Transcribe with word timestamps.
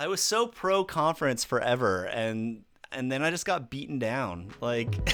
I 0.00 0.06
was 0.06 0.20
so 0.20 0.46
pro 0.46 0.84
conference 0.84 1.42
forever, 1.42 2.04
and 2.04 2.62
and 2.92 3.10
then 3.10 3.24
I 3.24 3.32
just 3.32 3.44
got 3.44 3.68
beaten 3.68 3.98
down. 3.98 4.54
Like. 4.60 4.94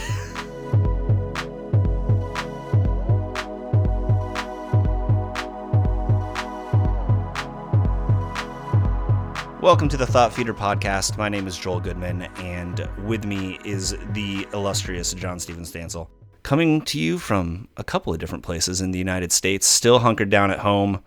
Welcome 9.62 9.88
to 9.88 9.96
the 9.96 10.06
Thought 10.06 10.34
Feeder 10.34 10.52
podcast. 10.52 11.16
My 11.16 11.30
name 11.30 11.46
is 11.46 11.56
Joel 11.56 11.80
Goodman, 11.80 12.24
and 12.36 12.86
with 13.06 13.24
me 13.24 13.58
is 13.64 13.96
the 14.12 14.46
illustrious 14.52 15.14
John 15.14 15.40
Steven 15.40 15.64
Stansel. 15.64 16.08
Coming 16.42 16.82
to 16.82 17.00
you 17.00 17.16
from 17.16 17.68
a 17.78 17.84
couple 17.84 18.12
of 18.12 18.18
different 18.18 18.44
places 18.44 18.82
in 18.82 18.90
the 18.90 18.98
United 18.98 19.32
States, 19.32 19.66
still 19.66 20.00
hunkered 20.00 20.28
down 20.28 20.50
at 20.50 20.58
home, 20.58 21.02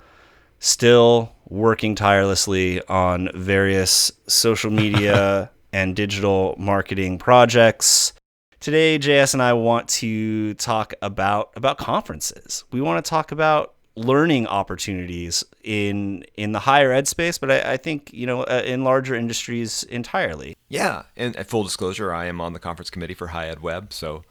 still 0.60 1.34
working 1.50 1.96
tirelessly 1.96 2.82
on 2.88 3.30
various 3.34 4.12
social 4.28 4.72
media 4.72 5.50
and 5.74 5.96
digital 5.96 6.56
marketing 6.58 7.18
projects. 7.18 8.14
Today, 8.60 8.98
JS 8.98 9.34
and 9.34 9.44
I 9.44 9.54
want 9.54 9.88
to 9.90 10.56
talk 10.56 10.94
about 11.02 11.52
about 11.56 11.78
conferences. 11.78 12.64
We 12.72 12.82
want 12.82 13.04
to 13.04 13.08
talk 13.08 13.32
about 13.32 13.76
learning 13.96 14.48
opportunities 14.48 15.44
in 15.64 16.24
in 16.36 16.52
the 16.52 16.60
higher 16.60 16.92
ed 16.92 17.08
space, 17.08 17.38
but 17.38 17.52
I, 17.52 17.74
I 17.74 17.78
think 17.78 18.12
you 18.14 18.26
know 18.26 18.44
uh, 18.44 18.64
in 18.66 18.84
larger 18.84 19.16
industries 19.16 19.84
entirely. 19.84 20.56
Yeah, 20.70 21.04
and 21.16 21.36
full 21.48 21.64
disclosure, 21.64 22.14
I 22.14 22.26
am 22.26 22.42
on 22.42 22.54
the 22.54 22.60
conference 22.60 22.90
committee 22.90 23.14
for 23.14 23.28
High 23.28 23.48
Ed 23.48 23.62
Web, 23.62 23.94
so 23.94 24.24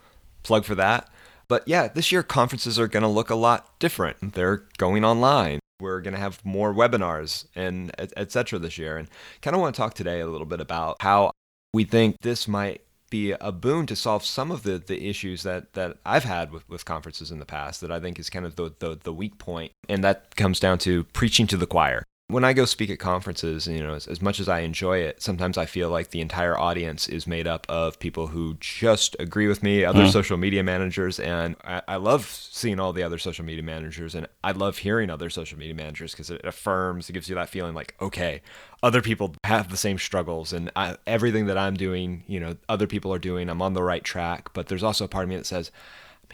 plug 0.43 0.65
for 0.65 0.75
that. 0.75 1.09
But 1.49 1.67
yeah, 1.69 1.89
this 1.89 2.11
year 2.11 2.23
conferences 2.23 2.79
are 2.79 2.89
going 2.89 3.05
to 3.05 3.09
look 3.09 3.31
a 3.31 3.37
lot 3.37 3.79
different. 3.79 4.35
They're 4.35 4.65
going 4.79 5.05
online. 5.05 5.61
We're 5.81 6.01
going 6.01 6.15
to 6.15 6.21
have 6.21 6.45
more 6.45 6.73
webinars 6.73 7.47
and 7.55 7.93
etc. 8.17 8.59
this 8.59 8.79
year, 8.79 8.97
and 8.97 9.09
kind 9.43 9.55
of 9.55 9.61
want 9.61 9.75
to 9.75 9.81
talk 9.81 9.95
today 9.95 10.21
a 10.21 10.27
little 10.27 10.47
bit 10.47 10.61
about 10.61 10.97
how 11.01 11.33
we 11.75 11.85
think 11.85 12.17
this 12.21 12.49
might 12.49 12.83
be 13.11 13.33
a 13.33 13.53
boon 13.53 13.87
to 13.87 13.95
solve 13.95 14.25
some 14.25 14.51
of 14.51 14.63
the, 14.63 14.79
the 14.79 15.09
issues 15.09 15.43
that, 15.45 15.75
that 15.75 15.97
I've 16.05 16.25
had 16.25 16.51
with, 16.51 16.69
with 16.69 16.85
conferences 16.85 17.31
in 17.31 17.39
the 17.39 17.45
past 17.45 17.81
that 17.81 17.93
I 17.93 18.01
think 18.01 18.19
is 18.19 18.29
kind 18.31 18.45
of 18.45 18.57
the, 18.57 18.75
the, 18.79 18.99
the 19.01 19.13
weak 19.13 19.39
point. 19.39 19.73
And 19.89 20.03
that 20.03 20.35
comes 20.35 20.59
down 20.59 20.79
to 20.79 21.05
preaching 21.05 21.47
to 21.49 21.57
the 21.57 21.67
choir 21.67 22.03
when 22.29 22.43
I 22.43 22.55
go 22.55 22.65
speak 22.65 22.91
at 22.91 22.99
conferences, 22.99 23.69
you 23.69 23.81
know, 23.81 23.95
as, 23.95 24.09
as, 24.09 24.21
much 24.21 24.41
as 24.41 24.49
I 24.49 24.61
enjoy 24.61 24.99
it, 24.99 25.23
sometimes 25.23 25.57
I 25.57 25.65
feel 25.65 25.91
like 25.91 26.11
the 26.11 26.21
entire 26.21 26.59
audience 26.59 27.09
is 27.09 27.25
made 27.25 27.47
up 27.47 27.65
of 27.69 28.01
people 28.01 28.27
who 28.27 28.57
just 28.59 29.15
agree 29.21 29.47
with 29.47 29.63
me, 29.63 29.85
other 29.85 30.05
mm. 30.05 30.11
social 30.11 30.37
media 30.37 30.65
managers, 30.65 31.21
and 31.21 31.55
I, 31.63 31.83
I, 31.87 31.97
love 31.97 32.27
seeing 32.27 32.81
all 32.81 32.93
the 32.93 33.05
other 33.05 33.19
social 33.19 33.45
media 33.45 33.63
managers, 33.63 34.17
and 34.17 34.27
I 34.43 34.51
love 34.51 34.79
hearing 34.79 35.09
other 35.09 35.31
social 35.31 35.57
media 35.57 35.75
managers 35.75 36.11
because 36.13 36.31
it 36.31 36.45
affirms, 36.45 37.09
it 37.09 37.13
gives 37.13 37.29
you 37.29 37.37
that 37.37 37.49
feeling 37.49 37.75
like, 37.75 37.95
okay, 38.01 38.43
other 38.83 39.03
people 39.03 39.37
have 39.45 39.71
the 39.71 39.77
same 39.77 39.97
struggles, 39.97 40.53
and 40.53 40.73
I, 40.75 40.97
everything 41.07 41.47
that 41.47 41.59
I'm 41.59 41.75
doing, 41.75 42.25
you 42.27 42.41
know, 42.41 42.57
other 42.69 42.89
people 42.89 43.15
are 43.15 43.21
doing, 43.21 43.49
I'm 43.49 43.63
on 43.63 43.75
the 43.75 43.85
right 43.85 44.03
track. 44.03 44.53
But 44.53 44.67
there's 44.67 44.83
also 44.83 45.05
a 45.05 45.09
part 45.09 45.25
of 45.25 45.29
me 45.29 45.37
that 45.37 45.47
says, 45.47 45.71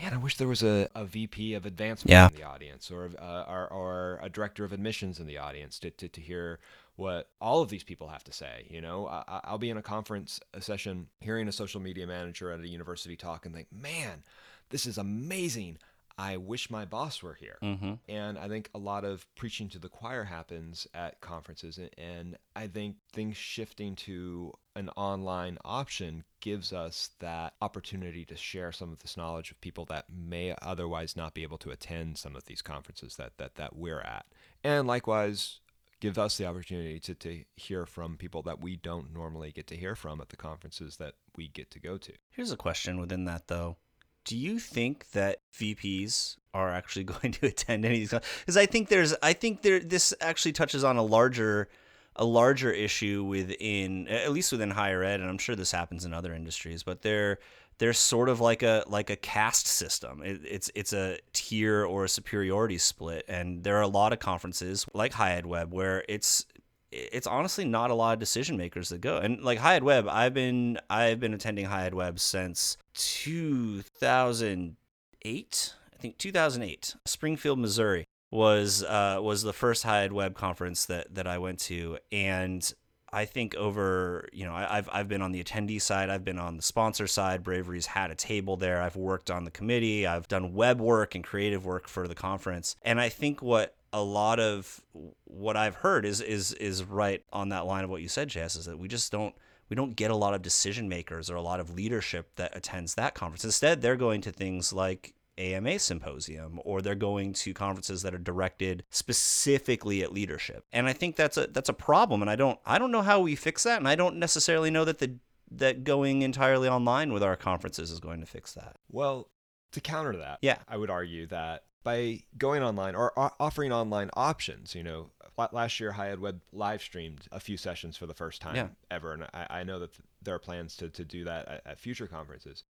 man, 0.00 0.14
I 0.14 0.16
wish 0.16 0.36
there 0.36 0.48
was 0.48 0.62
a, 0.62 0.88
a 0.94 1.04
VP 1.04 1.54
of 1.54 1.66
advancement 1.66 2.10
yeah. 2.10 2.28
in 2.28 2.34
the 2.34 2.44
audience 2.44 2.90
or, 2.90 3.10
uh, 3.20 3.44
or, 3.48 3.68
or 3.68 4.20
a 4.22 4.28
director 4.28 4.64
of 4.64 4.72
admissions 4.72 5.18
in 5.18 5.26
the 5.26 5.38
audience 5.38 5.78
to, 5.80 5.90
to, 5.90 6.08
to 6.08 6.20
hear 6.20 6.58
what 6.96 7.28
all 7.40 7.62
of 7.62 7.68
these 7.68 7.84
people 7.84 8.08
have 8.08 8.24
to 8.24 8.32
say. 8.32 8.66
You 8.70 8.80
know, 8.80 9.06
I, 9.06 9.50
will 9.50 9.58
be 9.58 9.70
in 9.70 9.76
a 9.76 9.82
conference 9.82 10.40
a 10.54 10.60
session 10.60 11.08
hearing 11.20 11.48
a 11.48 11.52
social 11.52 11.80
media 11.80 12.06
manager 12.06 12.50
at 12.50 12.60
a 12.60 12.68
university 12.68 13.16
talk 13.16 13.46
and 13.46 13.54
think, 13.54 13.68
man, 13.72 14.22
this 14.70 14.86
is 14.86 14.98
amazing. 14.98 15.78
I 16.18 16.36
wish 16.36 16.70
my 16.70 16.84
boss 16.84 17.22
were 17.22 17.34
here. 17.34 17.58
Mm-hmm. 17.62 17.94
And 18.08 18.38
I 18.38 18.48
think 18.48 18.70
a 18.74 18.78
lot 18.78 19.04
of 19.04 19.26
preaching 19.34 19.68
to 19.70 19.78
the 19.78 19.88
choir 19.88 20.24
happens 20.24 20.86
at 20.94 21.20
conferences. 21.20 21.78
And 21.98 22.36
I 22.54 22.66
think 22.66 22.96
things 23.12 23.36
shifting 23.36 23.96
to 23.96 24.52
an 24.74 24.88
online 24.90 25.58
option 25.64 26.24
gives 26.40 26.72
us 26.72 27.10
that 27.20 27.54
opportunity 27.60 28.24
to 28.26 28.36
share 28.36 28.72
some 28.72 28.92
of 28.92 28.98
this 29.00 29.16
knowledge 29.16 29.50
with 29.50 29.60
people 29.60 29.84
that 29.86 30.06
may 30.10 30.54
otherwise 30.62 31.16
not 31.16 31.34
be 31.34 31.42
able 31.42 31.58
to 31.58 31.70
attend 31.70 32.18
some 32.18 32.36
of 32.36 32.44
these 32.44 32.62
conferences 32.62 33.16
that, 33.16 33.38
that, 33.38 33.54
that 33.56 33.76
we're 33.76 34.00
at. 34.00 34.26
And 34.64 34.86
likewise, 34.86 35.60
give 36.00 36.18
us 36.18 36.36
the 36.36 36.46
opportunity 36.46 36.98
to, 36.98 37.14
to 37.14 37.44
hear 37.56 37.86
from 37.86 38.16
people 38.16 38.42
that 38.42 38.60
we 38.60 38.76
don't 38.76 39.12
normally 39.14 39.52
get 39.52 39.66
to 39.68 39.76
hear 39.76 39.94
from 39.94 40.20
at 40.20 40.30
the 40.30 40.36
conferences 40.36 40.96
that 40.96 41.14
we 41.36 41.48
get 41.48 41.70
to 41.70 41.80
go 41.80 41.96
to. 41.96 42.12
Here's 42.30 42.50
a 42.50 42.56
question 42.56 42.98
within 42.98 43.24
that, 43.26 43.46
though 43.48 43.76
do 44.24 44.36
you 44.36 44.58
think 44.58 45.10
that 45.12 45.38
VPs 45.54 46.36
are 46.54 46.70
actually 46.70 47.04
going 47.04 47.32
to 47.32 47.46
attend 47.46 47.84
any 47.84 48.02
of 48.04 48.10
these? 48.10 48.20
Because 48.40 48.56
I 48.56 48.66
think 48.66 48.88
there's, 48.88 49.14
I 49.22 49.32
think 49.32 49.62
there, 49.62 49.80
this 49.80 50.14
actually 50.20 50.52
touches 50.52 50.84
on 50.84 50.96
a 50.96 51.02
larger, 51.02 51.68
a 52.16 52.24
larger 52.24 52.70
issue 52.70 53.24
within, 53.24 54.08
at 54.08 54.32
least 54.32 54.52
within 54.52 54.70
higher 54.70 55.02
ed, 55.02 55.20
and 55.20 55.28
I'm 55.28 55.38
sure 55.38 55.56
this 55.56 55.72
happens 55.72 56.04
in 56.04 56.12
other 56.12 56.34
industries, 56.34 56.82
but 56.82 57.02
there, 57.02 57.38
there's 57.78 57.98
sort 57.98 58.28
of 58.28 58.40
like 58.40 58.62
a 58.62 58.84
like 58.86 59.10
a 59.10 59.16
caste 59.16 59.66
system. 59.66 60.22
It, 60.22 60.40
it's 60.44 60.70
it's 60.74 60.92
a 60.92 61.18
tier 61.32 61.84
or 61.84 62.04
a 62.04 62.08
superiority 62.08 62.78
split, 62.78 63.24
and 63.28 63.64
there 63.64 63.76
are 63.76 63.82
a 63.82 63.88
lot 63.88 64.12
of 64.12 64.18
conferences 64.18 64.86
like 64.94 65.14
High 65.14 65.32
Ed 65.32 65.46
Web 65.46 65.72
where 65.72 66.04
it's 66.08 66.46
it's 66.92 67.26
honestly 67.26 67.64
not 67.64 67.90
a 67.90 67.94
lot 67.94 68.12
of 68.12 68.18
decision 68.18 68.56
makers 68.56 68.90
that 68.90 69.00
go. 69.00 69.16
And 69.16 69.42
like 69.42 69.58
High 69.58 69.76
Ed 69.76 69.84
Web, 69.84 70.06
I've 70.08 70.34
been 70.34 70.78
I've 70.90 71.20
been 71.20 71.34
attending 71.34 71.66
High 71.66 71.86
Ed 71.86 71.94
Web 71.94 72.20
since 72.20 72.76
2008. 72.94 75.74
I 75.92 75.96
think 75.98 76.18
2008. 76.18 76.96
Springfield, 77.04 77.58
Missouri 77.58 78.06
was 78.30 78.82
uh, 78.82 79.18
was 79.20 79.42
the 79.42 79.52
first 79.52 79.84
High 79.84 80.04
Ed 80.04 80.12
Web 80.12 80.34
conference 80.34 80.86
that 80.86 81.14
that 81.14 81.26
I 81.26 81.38
went 81.38 81.58
to, 81.60 81.98
and 82.10 82.72
I 83.12 83.24
think 83.24 83.54
over 83.54 84.28
you 84.32 84.44
know 84.44 84.54
I, 84.54 84.76
have 84.76 84.88
I've 84.92 85.08
been 85.08 85.22
on 85.22 85.32
the 85.32 85.42
attendee 85.42 85.80
side, 85.80 86.10
I've 86.10 86.24
been 86.24 86.38
on 86.38 86.56
the 86.56 86.62
sponsor 86.62 87.06
side. 87.06 87.42
Bravery's 87.42 87.86
had 87.86 88.10
a 88.10 88.14
table 88.14 88.56
there. 88.56 88.82
I've 88.82 88.96
worked 88.96 89.30
on 89.30 89.44
the 89.44 89.50
committee. 89.50 90.06
I've 90.06 90.28
done 90.28 90.54
web 90.54 90.80
work 90.80 91.14
and 91.14 91.24
creative 91.24 91.64
work 91.64 91.88
for 91.88 92.08
the 92.08 92.14
conference, 92.14 92.76
and 92.82 93.00
I 93.00 93.08
think 93.08 93.42
what 93.42 93.76
a 93.92 94.02
lot 94.02 94.40
of 94.40 94.80
what 95.24 95.56
I've 95.56 95.76
heard 95.76 96.04
is 96.04 96.20
is 96.20 96.52
is 96.54 96.84
right 96.84 97.22
on 97.32 97.50
that 97.50 97.66
line 97.66 97.84
of 97.84 97.90
what 97.90 98.02
you 98.02 98.08
said, 98.08 98.28
Jess, 98.28 98.56
is 98.56 98.66
that 98.66 98.78
we 98.78 98.88
just 98.88 99.12
don't 99.12 99.34
we 99.68 99.76
don't 99.76 99.96
get 99.96 100.10
a 100.10 100.16
lot 100.16 100.34
of 100.34 100.42
decision 100.42 100.88
makers 100.88 101.30
or 101.30 101.36
a 101.36 101.42
lot 101.42 101.60
of 101.60 101.74
leadership 101.74 102.30
that 102.36 102.56
attends 102.56 102.94
that 102.94 103.14
conference. 103.14 103.44
Instead, 103.44 103.80
they're 103.80 103.96
going 103.96 104.20
to 104.22 104.32
things 104.32 104.72
like 104.72 105.14
AMA 105.38 105.78
symposium 105.78 106.60
or 106.64 106.82
they're 106.82 106.94
going 106.94 107.32
to 107.32 107.54
conferences 107.54 108.02
that 108.02 108.14
are 108.14 108.18
directed 108.18 108.84
specifically 108.90 110.02
at 110.02 110.12
leadership. 110.12 110.64
And 110.72 110.86
I 110.86 110.92
think 110.92 111.16
that's 111.16 111.36
a 111.36 111.46
that's 111.46 111.68
a 111.68 111.74
problem 111.74 112.22
and 112.22 112.30
I 112.30 112.36
don't 112.36 112.58
I 112.66 112.78
don't 112.78 112.92
know 112.92 113.02
how 113.02 113.20
we 113.20 113.34
fix 113.34 113.62
that 113.62 113.78
and 113.78 113.88
I 113.88 113.94
don't 113.94 114.16
necessarily 114.16 114.70
know 114.70 114.84
that 114.84 114.98
the 114.98 115.16
that 115.50 115.84
going 115.84 116.22
entirely 116.22 116.68
online 116.68 117.12
with 117.12 117.22
our 117.22 117.36
conferences 117.36 117.90
is 117.90 118.00
going 118.00 118.20
to 118.20 118.26
fix 118.26 118.54
that. 118.54 118.76
Well, 118.90 119.28
to 119.72 119.80
counter 119.80 120.16
that, 120.18 120.38
yeah, 120.42 120.58
I 120.68 120.76
would 120.76 120.90
argue 120.90 121.26
that 121.28 121.64
by 121.82 122.22
going 122.38 122.62
online 122.62 122.94
or 122.94 123.12
offering 123.40 123.72
online 123.72 124.10
options. 124.14 124.74
You 124.74 124.82
know, 124.82 125.10
last 125.52 125.80
year 125.80 125.94
Ed 125.98 126.20
Web 126.20 126.40
live 126.52 126.82
streamed 126.82 127.26
a 127.32 127.40
few 127.40 127.56
sessions 127.56 127.96
for 127.96 128.06
the 128.06 128.14
first 128.14 128.40
time 128.40 128.56
yeah. 128.56 128.68
ever, 128.90 129.12
and 129.12 129.24
I, 129.34 129.46
I, 129.50 129.64
know 129.64 129.78
that 129.78 129.90
there 130.22 130.34
are 130.34 130.38
plans 130.38 130.76
to, 130.76 130.88
to 130.90 131.04
do 131.04 131.24
that 131.24 131.48
at, 131.48 131.62
at 131.66 131.78
future 131.78 132.06
conferences. 132.06 132.64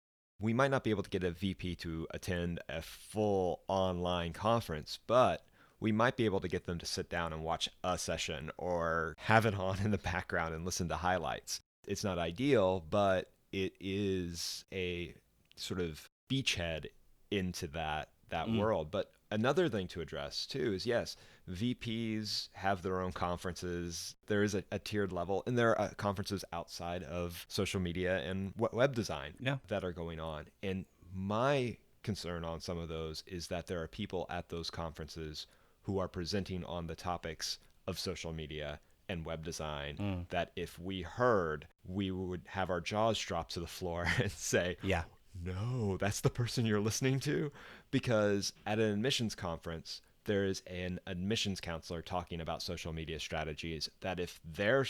We 0.41 0.53
might 0.53 0.71
not 0.71 0.85
be 0.85 0.91
able 0.91 1.03
to 1.03 1.11
get 1.11 1.25
a 1.25 1.31
VP 1.31 1.77
to 1.77 2.07
attend 2.13 2.61
a 2.69 2.83
full 2.83 3.63
online 3.67 4.33
conference, 4.33 4.99
but 5.07 5.43
we 5.81 5.93
might 5.93 6.17
be 6.17 6.25
able 6.25 6.41
to 6.41 6.49
get 6.49 6.67
them 6.67 6.79
to 6.79 6.87
sit 6.87 7.09
down 7.09 7.33
and 7.33 7.43
watch 7.43 7.69
a 7.85 7.99
session 7.99 8.51
or 8.57 9.15
have 9.19 9.47
it 9.47 9.55
on 9.55 9.79
in 9.85 9.91
the 9.91 9.99
background 9.99 10.55
and 10.55 10.65
listen 10.65 10.89
to 10.89 10.97
highlights. 10.97 11.61
It's 11.87 12.05
not 12.05 12.19
ideal, 12.19 12.85
but 12.89 13.31
it 13.53 13.73
is 13.81 14.65
a 14.73 15.15
sort 15.57 15.81
of 15.81 16.09
beachhead 16.31 16.87
into 17.31 17.67
that 17.69 18.09
that 18.31 18.47
mm. 18.47 18.59
world. 18.59 18.91
But 18.91 19.11
another 19.31 19.69
thing 19.69 19.89
to 19.89 20.01
address 20.01 20.47
too 20.47 20.73
is 20.73 20.87
yes, 20.87 21.17
VPs 21.51 22.49
have 22.53 22.83
their 22.83 23.01
own 23.01 23.13
conferences. 23.13 24.15
There 24.27 24.43
is 24.43 24.55
a, 24.55 24.65
a 24.71 24.79
tiered 24.79 25.13
level, 25.13 25.43
and 25.47 25.59
there 25.59 25.79
are 25.79 25.89
uh, 25.89 25.91
conferences 25.97 26.45
outside 26.53 27.03
of 27.05 27.45
social 27.49 27.81
media 27.81 28.19
and 28.19 28.53
web 28.57 28.95
design 28.95 29.35
yeah. 29.41 29.57
that 29.69 29.85
are 29.85 29.93
going 29.93 30.21
on. 30.21 30.47
And 30.63 30.85
my 31.15 31.77
concern 32.03 32.45
on 32.45 32.61
some 32.61 32.79
of 32.79 32.89
those 32.89 33.23
is 33.27 33.49
that 33.49 33.67
there 33.67 33.83
are 33.83 33.89
people 33.89 34.27
at 34.31 34.49
those 34.49 34.71
conferences 34.71 35.47
who 35.83 35.99
are 35.99 36.09
presenting 36.09 36.65
on 36.65 36.87
the 36.87 36.95
topics 36.95 37.59
of 37.87 37.99
social 37.99 38.33
media 38.33 38.79
and 39.09 39.25
web 39.25 39.43
design 39.43 39.97
mm. 39.97 40.29
that 40.29 40.53
if 40.55 40.79
we 40.79 41.03
heard, 41.03 41.67
we 41.87 42.11
would 42.11 42.43
have 42.47 42.69
our 42.69 42.81
jaws 42.81 43.19
drop 43.19 43.49
to 43.49 43.61
the 43.61 43.67
floor 43.67 44.07
and 44.23 44.31
say, 44.31 44.77
yeah 44.83 45.05
no, 45.45 45.97
that's 45.99 46.21
the 46.21 46.31
person 46.31 46.67
you're 46.67 46.81
listening 46.81 47.21
to. 47.21 47.53
Because 47.91 48.53
at 48.67 48.79
an 48.79 48.91
admissions 48.91 49.35
conference, 49.35 50.03
there 50.25 50.45
is 50.45 50.63
an 50.67 51.01
admissions 51.07 51.61
counselor 51.61 52.03
talking 52.03 52.41
about 52.41 52.63
social 52.63 52.93
media 52.93 53.19
strategies 53.19 53.89
that 54.03 54.21
if 54.21 54.41
their 54.45 54.87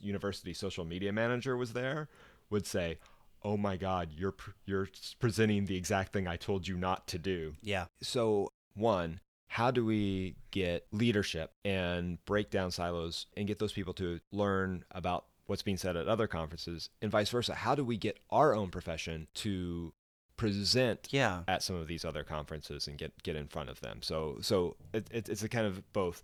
university 0.00 0.54
social 0.54 0.84
media 0.84 1.12
manager 1.12 1.56
was 1.56 1.72
there, 1.72 2.08
would 2.50 2.66
say, 2.66 2.98
"Oh 3.42 3.56
my 3.56 3.76
God, 3.76 4.10
you're 4.16 4.34
you're 4.64 4.88
presenting 5.18 5.66
the 5.66 5.76
exact 5.76 6.12
thing 6.12 6.26
I 6.26 6.36
told 6.36 6.66
you 6.66 6.76
not 6.76 7.06
to 7.08 7.18
do." 7.18 7.54
Yeah. 7.62 7.86
So 8.00 8.52
one, 8.74 9.20
how 9.48 9.70
do 9.70 9.84
we 9.84 10.36
get 10.50 10.86
leadership 10.92 11.52
and 11.64 12.24
break 12.24 12.50
down 12.50 12.70
silos 12.70 13.26
and 13.36 13.46
get 13.46 13.58
those 13.58 13.72
people 13.72 13.94
to 13.94 14.20
learn 14.32 14.84
about 14.90 15.26
what's 15.46 15.62
being 15.62 15.76
said 15.76 15.96
at 15.96 16.08
other 16.08 16.26
conferences 16.26 16.90
and 17.00 17.10
vice 17.10 17.30
versa? 17.30 17.54
How 17.54 17.74
do 17.74 17.84
we 17.84 17.96
get 17.96 18.18
our 18.30 18.54
own 18.54 18.70
profession 18.70 19.28
to 19.34 19.92
present 20.36 21.08
yeah. 21.10 21.42
at 21.48 21.62
some 21.62 21.76
of 21.76 21.86
these 21.86 22.04
other 22.04 22.24
conferences 22.24 22.86
and 22.86 22.98
get 22.98 23.22
get 23.22 23.36
in 23.36 23.46
front 23.46 23.70
of 23.70 23.80
them? 23.80 24.02
So 24.02 24.38
so 24.40 24.76
it, 24.92 25.08
it, 25.10 25.28
it's 25.28 25.42
a 25.42 25.48
kind 25.48 25.66
of 25.66 25.92
both 25.92 26.22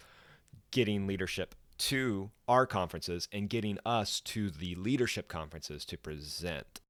getting 0.71 1.07
leadership 1.07 1.55
to 1.79 2.31
our 2.49 2.67
conferences 2.67 3.29
and 3.33 3.49
getting 3.49 3.79
us 3.85 4.21
to 4.21 4.51
the 4.51 4.75
leadership 4.77 5.29
conferences 5.29 5.85
to 5.87 5.99
present. 5.99 6.81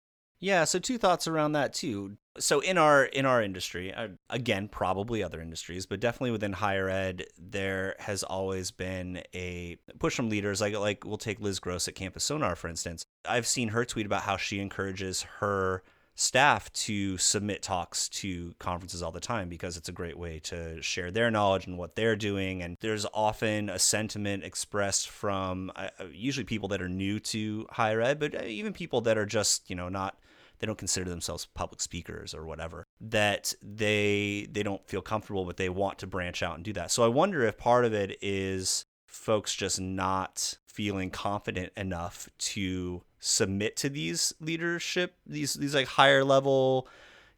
Yeah, 0.42 0.64
so 0.64 0.80
two 0.80 0.98
thoughts 0.98 1.28
around 1.28 1.52
that 1.52 1.72
too. 1.72 2.16
So 2.36 2.58
in 2.58 2.76
our 2.76 3.04
in 3.04 3.24
our 3.26 3.40
industry, 3.40 3.94
uh, 3.94 4.08
again, 4.28 4.66
probably 4.66 5.22
other 5.22 5.40
industries, 5.40 5.86
but 5.86 6.00
definitely 6.00 6.32
within 6.32 6.52
higher 6.52 6.88
ed, 6.88 7.26
there 7.38 7.94
has 8.00 8.24
always 8.24 8.72
been 8.72 9.22
a 9.32 9.76
push 10.00 10.16
from 10.16 10.28
leaders. 10.28 10.60
Like 10.60 10.76
like 10.76 11.04
we'll 11.04 11.16
take 11.16 11.40
Liz 11.40 11.60
Gross 11.60 11.86
at 11.86 11.94
Campus 11.94 12.24
Sonar 12.24 12.56
for 12.56 12.68
instance. 12.68 13.04
I've 13.24 13.46
seen 13.46 13.68
her 13.68 13.84
tweet 13.84 14.04
about 14.04 14.22
how 14.22 14.36
she 14.36 14.58
encourages 14.58 15.22
her 15.38 15.84
staff 16.14 16.72
to 16.72 17.16
submit 17.18 17.62
talks 17.62 18.08
to 18.08 18.54
conferences 18.58 19.02
all 19.02 19.12
the 19.12 19.20
time 19.20 19.48
because 19.48 19.76
it's 19.76 19.88
a 19.88 19.92
great 19.92 20.18
way 20.18 20.38
to 20.38 20.80
share 20.82 21.10
their 21.10 21.30
knowledge 21.30 21.66
and 21.66 21.78
what 21.78 21.96
they're 21.96 22.16
doing. 22.16 22.62
And 22.62 22.76
there's 22.80 23.06
often 23.14 23.70
a 23.70 23.78
sentiment 23.78 24.44
expressed 24.44 25.08
from 25.08 25.72
uh, 25.74 25.88
usually 26.12 26.44
people 26.44 26.68
that 26.68 26.82
are 26.82 26.88
new 26.88 27.18
to 27.20 27.66
higher 27.70 28.00
ed, 28.00 28.18
but 28.18 28.34
uh, 28.34 28.44
even 28.44 28.72
people 28.72 29.00
that 29.02 29.16
are 29.16 29.26
just, 29.26 29.70
you 29.70 29.76
know, 29.76 29.88
not 29.88 30.18
they 30.58 30.66
don't 30.66 30.78
consider 30.78 31.10
themselves 31.10 31.48
public 31.54 31.80
speakers 31.80 32.34
or 32.34 32.46
whatever 32.46 32.86
that 33.00 33.52
they 33.60 34.46
they 34.52 34.62
don't 34.62 34.86
feel 34.86 35.02
comfortable 35.02 35.44
but 35.44 35.56
they 35.56 35.68
want 35.68 35.98
to 35.98 36.06
branch 36.06 36.40
out 36.40 36.54
and 36.54 36.64
do 36.64 36.72
that 36.72 36.88
so 36.88 37.02
i 37.02 37.08
wonder 37.08 37.44
if 37.44 37.58
part 37.58 37.84
of 37.84 37.92
it 37.92 38.16
is 38.22 38.84
folks 39.12 39.54
just 39.54 39.80
not 39.80 40.58
feeling 40.66 41.10
confident 41.10 41.72
enough 41.76 42.28
to 42.38 43.02
submit 43.20 43.76
to 43.76 43.88
these 43.88 44.32
leadership 44.40 45.14
these 45.26 45.54
these 45.54 45.74
like 45.74 45.86
higher 45.86 46.24
level 46.24 46.88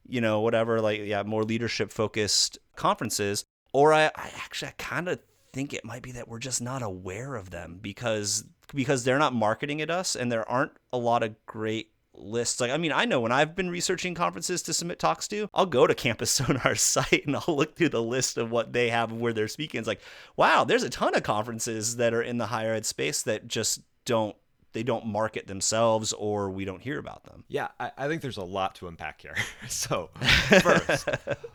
you 0.07 0.21
know 0.21 0.39
whatever 0.39 0.81
like 0.81 1.01
yeah 1.01 1.21
more 1.23 1.43
leadership 1.43 1.91
focused 1.91 2.57
conferences. 2.75 3.45
Or 3.73 3.93
i, 3.93 4.05
I 4.15 4.31
actually 4.37 4.69
i 4.69 4.73
kind 4.77 5.09
of 5.09 5.19
think 5.51 5.73
it 5.73 5.85
might 5.85 6.01
be 6.01 6.13
that 6.13 6.27
we're 6.27 6.39
just 6.39 6.61
not 6.61 6.81
aware 6.81 7.35
of 7.35 7.49
them 7.49 7.79
because 7.81 8.45
because 8.73 9.03
they're 9.03 9.19
not 9.19 9.33
marketing 9.33 9.81
at 9.81 9.89
us 9.89 10.15
and 10.15 10.31
there 10.31 10.49
aren't 10.49 10.71
a 10.91 10.97
lot 10.97 11.23
of 11.23 11.35
great 11.45 11.91
lists. 12.17 12.59
Like, 12.59 12.71
I 12.71 12.77
mean, 12.77 12.91
I 12.91 13.05
know 13.05 13.19
when 13.19 13.31
I've 13.31 13.55
been 13.55 13.69
researching 13.69 14.15
conferences 14.15 14.61
to 14.63 14.73
submit 14.73 14.99
talks 14.99 15.27
to, 15.29 15.49
I'll 15.53 15.65
go 15.65 15.87
to 15.87 15.95
Campus 15.95 16.31
Sonar's 16.39 16.81
site 16.81 17.25
and 17.25 17.35
I'll 17.35 17.55
look 17.55 17.75
through 17.75 17.89
the 17.89 18.01
list 18.01 18.37
of 18.37 18.51
what 18.51 18.73
they 18.73 18.89
have 18.89 19.11
where 19.11 19.33
they're 19.33 19.47
speaking. 19.47 19.79
It's 19.79 19.87
like, 19.87 20.01
wow, 20.35 20.63
there's 20.63 20.83
a 20.83 20.89
ton 20.89 21.15
of 21.15 21.23
conferences 21.23 21.97
that 21.97 22.13
are 22.13 22.21
in 22.21 22.37
the 22.37 22.47
higher 22.47 22.73
ed 22.73 22.85
space 22.85 23.23
that 23.23 23.47
just 23.47 23.81
don't 24.05 24.35
they 24.75 24.83
don't 24.83 25.05
market 25.05 25.47
themselves 25.47 26.11
or 26.11 26.49
we 26.49 26.65
don't 26.65 26.81
hear 26.81 26.99
about 26.99 27.23
them. 27.23 27.45
Yeah, 27.47 27.69
I, 27.79 27.91
I 27.97 28.07
think 28.09 28.21
there's 28.21 28.35
a 28.35 28.43
lot 28.43 28.75
to 28.75 28.89
unpack 28.89 29.21
here. 29.21 29.35
so 29.69 30.09
first, 30.61 31.07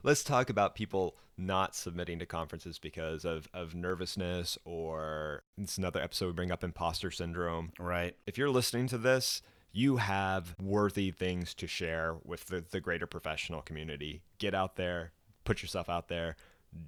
let's 0.03 0.25
talk 0.25 0.49
about 0.49 0.75
people 0.75 1.17
not 1.37 1.75
submitting 1.75 2.19
to 2.19 2.27
conferences 2.27 2.79
because 2.79 3.27
of, 3.27 3.47
of 3.53 3.75
nervousness 3.75 4.57
or 4.65 5.43
it's 5.59 5.77
another 5.77 6.01
episode 6.01 6.27
we 6.29 6.33
bring 6.33 6.51
up 6.51 6.65
imposter 6.65 7.11
syndrome. 7.11 7.73
Right. 7.79 8.17
If 8.27 8.39
you're 8.39 8.49
listening 8.49 8.87
to 8.89 8.99
this 8.99 9.43
you 9.73 9.99
have 9.99 10.55
worthy 10.61 11.11
things 11.11 11.55
to 11.55 11.67
share 11.67 12.17
with 12.25 12.47
the, 12.47 12.65
the 12.71 12.81
greater 12.81 13.07
professional 13.07 13.63
community. 13.63 14.23
Get 14.39 14.55
out 14.55 14.77
there, 14.77 15.13
put 15.45 15.63
yourself 15.63 15.89
out 15.89 16.09
there, 16.09 16.37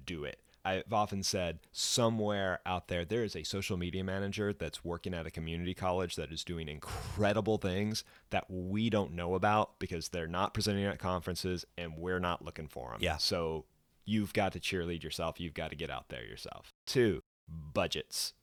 do 0.05 0.23
it. 0.23 0.39
I've 0.65 0.93
often 0.93 1.23
said 1.23 1.59
somewhere 1.73 2.59
out 2.65 2.87
there, 2.87 3.03
there 3.03 3.23
is 3.23 3.35
a 3.35 3.43
social 3.43 3.75
media 3.75 4.03
manager 4.03 4.53
that's 4.53 4.83
working 4.83 5.13
at 5.13 5.25
a 5.25 5.31
community 5.31 5.73
college 5.73 6.15
that 6.15 6.31
is 6.31 6.45
doing 6.45 6.69
incredible 6.69 7.57
things 7.57 8.05
that 8.29 8.45
we 8.49 8.89
don't 8.89 9.13
know 9.13 9.35
about 9.35 9.77
because 9.79 10.09
they're 10.09 10.27
not 10.27 10.53
presenting 10.53 10.85
at 10.85 10.99
conferences 10.99 11.65
and 11.77 11.97
we're 11.97 12.19
not 12.19 12.45
looking 12.45 12.69
for 12.69 12.91
them. 12.91 12.99
Yeah. 13.01 13.17
So 13.17 13.65
you've 14.05 14.31
got 14.31 14.53
to 14.53 14.59
cheerlead 14.59 15.03
yourself. 15.03 15.37
You've 15.37 15.53
got 15.53 15.71
to 15.71 15.75
get 15.75 15.89
out 15.89 16.07
there 16.07 16.23
yourself. 16.23 16.71
Two, 16.85 17.23
budgets. 17.49 18.33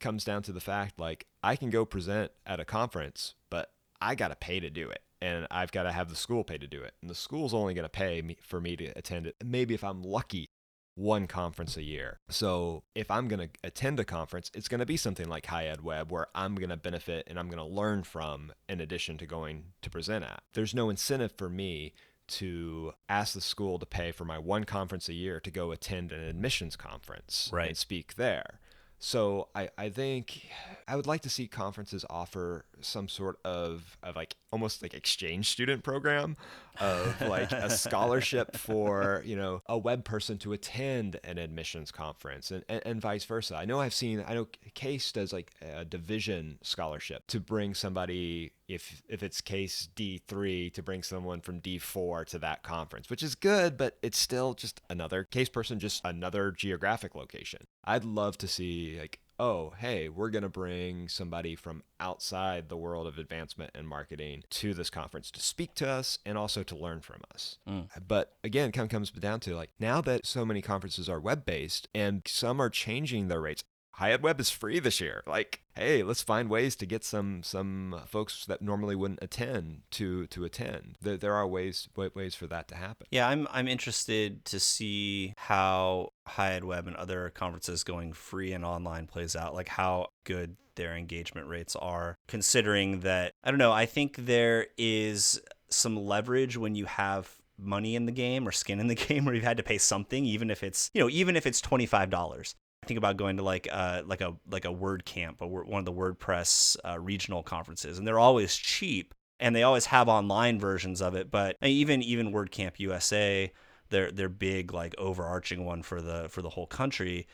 Comes 0.00 0.22
down 0.22 0.42
to 0.42 0.52
the 0.52 0.60
fact 0.60 1.00
like 1.00 1.26
I 1.42 1.56
can 1.56 1.70
go 1.70 1.86
present 1.86 2.32
at 2.46 2.60
a 2.60 2.64
conference, 2.64 3.34
but 3.48 3.72
I 4.00 4.14
got 4.14 4.28
to 4.28 4.36
pay 4.36 4.60
to 4.60 4.70
do 4.70 4.88
it. 4.88 5.02
And 5.22 5.46
I've 5.50 5.72
got 5.72 5.82
to 5.82 5.92
have 5.92 6.08
the 6.08 6.16
school 6.16 6.44
pay 6.44 6.56
to 6.56 6.66
do 6.66 6.82
it. 6.82 6.94
And 7.02 7.10
the 7.10 7.14
school's 7.14 7.52
only 7.52 7.74
going 7.74 7.84
to 7.84 7.90
pay 7.90 8.22
me 8.22 8.38
for 8.42 8.60
me 8.60 8.76
to 8.76 8.86
attend 8.96 9.26
it. 9.26 9.36
Maybe 9.44 9.74
if 9.74 9.84
I'm 9.84 10.02
lucky, 10.02 10.48
one 10.94 11.26
conference 11.26 11.76
a 11.76 11.82
year. 11.82 12.20
So 12.28 12.84
if 12.94 13.10
I'm 13.10 13.28
going 13.28 13.48
to 13.48 13.50
attend 13.62 14.00
a 14.00 14.04
conference, 14.04 14.50
it's 14.54 14.68
going 14.68 14.80
to 14.80 14.86
be 14.86 14.96
something 14.96 15.28
like 15.28 15.46
High 15.46 15.66
Ed 15.66 15.82
Web 15.82 16.10
where 16.10 16.28
I'm 16.34 16.54
going 16.54 16.70
to 16.70 16.76
benefit 16.76 17.24
and 17.26 17.38
I'm 17.38 17.48
going 17.48 17.58
to 17.58 17.64
learn 17.64 18.02
from 18.02 18.52
in 18.68 18.80
addition 18.80 19.18
to 19.18 19.26
going 19.26 19.64
to 19.82 19.90
present 19.90 20.24
at. 20.24 20.42
There's 20.54 20.74
no 20.74 20.90
incentive 20.90 21.32
for 21.36 21.48
me 21.48 21.92
to 22.28 22.92
ask 23.08 23.34
the 23.34 23.40
school 23.40 23.78
to 23.78 23.86
pay 23.86 24.12
for 24.12 24.24
my 24.24 24.38
one 24.38 24.64
conference 24.64 25.08
a 25.08 25.14
year 25.14 25.40
to 25.40 25.50
go 25.50 25.72
attend 25.72 26.12
an 26.12 26.22
admissions 26.22 26.76
conference 26.76 27.50
right. 27.52 27.68
and 27.68 27.76
speak 27.76 28.14
there. 28.14 28.59
So 29.02 29.48
I, 29.54 29.70
I 29.78 29.88
think 29.88 30.46
I 30.86 30.94
would 30.94 31.06
like 31.06 31.22
to 31.22 31.30
see 31.30 31.48
conferences 31.48 32.04
offer 32.10 32.66
some 32.82 33.08
sort 33.08 33.38
of, 33.46 33.96
of 34.02 34.14
like 34.14 34.36
almost 34.52 34.82
like 34.82 34.92
exchange 34.92 35.48
student 35.48 35.82
program 35.82 36.36
of 36.78 37.18
like 37.22 37.50
a 37.50 37.70
scholarship 37.76 38.54
for 38.56 39.22
you 39.24 39.36
know 39.36 39.62
a 39.66 39.78
web 39.78 40.04
person 40.04 40.36
to 40.38 40.52
attend 40.52 41.18
an 41.24 41.38
admissions 41.38 41.90
conference 41.90 42.50
and, 42.50 42.62
and, 42.68 42.82
and 42.84 43.00
vice 43.00 43.24
versa. 43.24 43.56
I 43.56 43.64
know 43.64 43.80
i've 43.80 43.94
seen 43.94 44.24
i 44.26 44.34
know 44.34 44.48
case 44.74 45.12
does 45.12 45.32
like 45.32 45.52
a 45.62 45.84
division 45.84 46.58
scholarship 46.62 47.26
to 47.28 47.40
bring 47.40 47.74
somebody 47.74 48.52
if 48.74 49.02
if 49.08 49.22
it's 49.22 49.40
case 49.40 49.88
D3 49.96 50.72
to 50.74 50.82
bring 50.82 51.02
someone 51.02 51.40
from 51.40 51.60
D4 51.60 52.26
to 52.26 52.38
that 52.38 52.62
conference, 52.62 53.10
which 53.10 53.22
is 53.22 53.34
good, 53.34 53.76
but 53.76 53.98
it's 54.02 54.18
still 54.18 54.54
just 54.54 54.80
another 54.88 55.24
case 55.24 55.48
person, 55.48 55.78
just 55.78 56.00
another 56.04 56.50
geographic 56.50 57.14
location. 57.14 57.66
I'd 57.84 58.04
love 58.04 58.38
to 58.38 58.48
see 58.48 58.98
like 58.98 59.20
oh, 59.40 59.72
hey, 59.78 60.10
we're 60.10 60.28
going 60.28 60.42
to 60.42 60.50
bring 60.50 61.08
somebody 61.08 61.56
from 61.56 61.82
outside 61.98 62.68
the 62.68 62.76
world 62.76 63.06
of 63.06 63.16
advancement 63.16 63.70
and 63.74 63.88
marketing 63.88 64.42
to 64.50 64.74
this 64.74 64.90
conference 64.90 65.30
to 65.30 65.40
speak 65.40 65.74
to 65.74 65.88
us 65.88 66.18
and 66.26 66.36
also 66.36 66.62
to 66.62 66.76
learn 66.76 67.00
from 67.00 67.22
us. 67.32 67.56
Mm. 67.66 67.88
But 68.06 68.34
again, 68.44 68.68
it 68.68 68.72
kind 68.72 68.84
of 68.84 68.90
comes 68.90 69.10
down 69.10 69.40
to 69.40 69.56
like 69.56 69.70
now 69.80 70.02
that 70.02 70.26
so 70.26 70.44
many 70.44 70.60
conferences 70.60 71.08
are 71.08 71.18
web 71.18 71.46
based 71.46 71.88
and 71.94 72.20
some 72.26 72.60
are 72.60 72.68
changing 72.68 73.28
their 73.28 73.40
rates. 73.40 73.64
Ed 73.98 74.22
Web 74.22 74.40
is 74.40 74.50
free 74.50 74.78
this 74.78 75.00
year. 75.00 75.22
Like, 75.26 75.62
hey, 75.74 76.02
let's 76.02 76.22
find 76.22 76.48
ways 76.48 76.76
to 76.76 76.86
get 76.86 77.04
some 77.04 77.42
some 77.42 77.94
uh, 77.94 78.00
folks 78.06 78.44
that 78.46 78.62
normally 78.62 78.96
wouldn't 78.96 79.22
attend 79.22 79.82
to 79.92 80.26
to 80.28 80.44
attend. 80.44 80.96
There, 81.00 81.16
there 81.16 81.34
are 81.34 81.46
ways 81.46 81.88
ways 81.96 82.34
for 82.34 82.46
that 82.46 82.68
to 82.68 82.76
happen. 82.76 83.06
Yeah, 83.10 83.28
I'm 83.28 83.46
I'm 83.50 83.68
interested 83.68 84.44
to 84.46 84.60
see 84.60 85.34
how 85.36 86.12
Ed 86.38 86.64
Web 86.64 86.86
and 86.86 86.96
other 86.96 87.30
conferences 87.30 87.84
going 87.84 88.12
free 88.12 88.52
and 88.52 88.64
online 88.64 89.06
plays 89.06 89.36
out. 89.36 89.54
Like 89.54 89.68
how 89.68 90.08
good 90.24 90.56
their 90.76 90.96
engagement 90.96 91.48
rates 91.48 91.76
are, 91.76 92.16
considering 92.26 93.00
that 93.00 93.34
I 93.44 93.50
don't 93.50 93.58
know. 93.58 93.72
I 93.72 93.86
think 93.86 94.16
there 94.16 94.68
is 94.78 95.40
some 95.68 95.96
leverage 95.96 96.56
when 96.56 96.74
you 96.74 96.86
have 96.86 97.36
money 97.58 97.94
in 97.94 98.06
the 98.06 98.12
game 98.12 98.48
or 98.48 98.52
skin 98.52 98.80
in 98.80 98.86
the 98.86 98.94
game 99.08 99.24
where 99.24 99.34
you've 99.34 99.44
had 99.44 99.58
to 99.58 99.62
pay 99.62 99.76
something 99.76 100.24
even 100.24 100.50
if 100.50 100.62
it's 100.62 100.90
you 100.94 101.00
know 101.00 101.10
even 101.10 101.36
if 101.36 101.46
it's 101.46 101.60
$25 101.60 102.54
think 102.86 102.98
about 102.98 103.16
going 103.16 103.36
to 103.36 103.42
like 103.42 103.68
uh, 103.70 104.02
like 104.06 104.20
a 104.20 104.34
like 104.50 104.64
a 104.64 104.72
WordCamp, 104.72 105.36
or 105.40 105.64
one 105.64 105.80
of 105.80 105.84
the 105.84 105.92
WordPress 105.92 106.76
uh, 106.88 106.98
regional 106.98 107.42
conferences, 107.42 107.98
and 107.98 108.06
they're 108.06 108.18
always 108.18 108.56
cheap, 108.56 109.14
and 109.38 109.54
they 109.54 109.62
always 109.62 109.86
have 109.86 110.08
online 110.08 110.58
versions 110.58 111.00
of 111.00 111.14
it. 111.14 111.30
But 111.30 111.56
even 111.62 112.02
even 112.02 112.32
WordCamp 112.32 112.78
USA, 112.78 113.52
their 113.90 114.10
their 114.10 114.28
big 114.28 114.72
like 114.72 114.94
overarching 114.98 115.64
one 115.64 115.82
for 115.82 116.00
the 116.00 116.28
for 116.30 116.42
the 116.42 116.50
whole 116.50 116.66
country, 116.66 117.26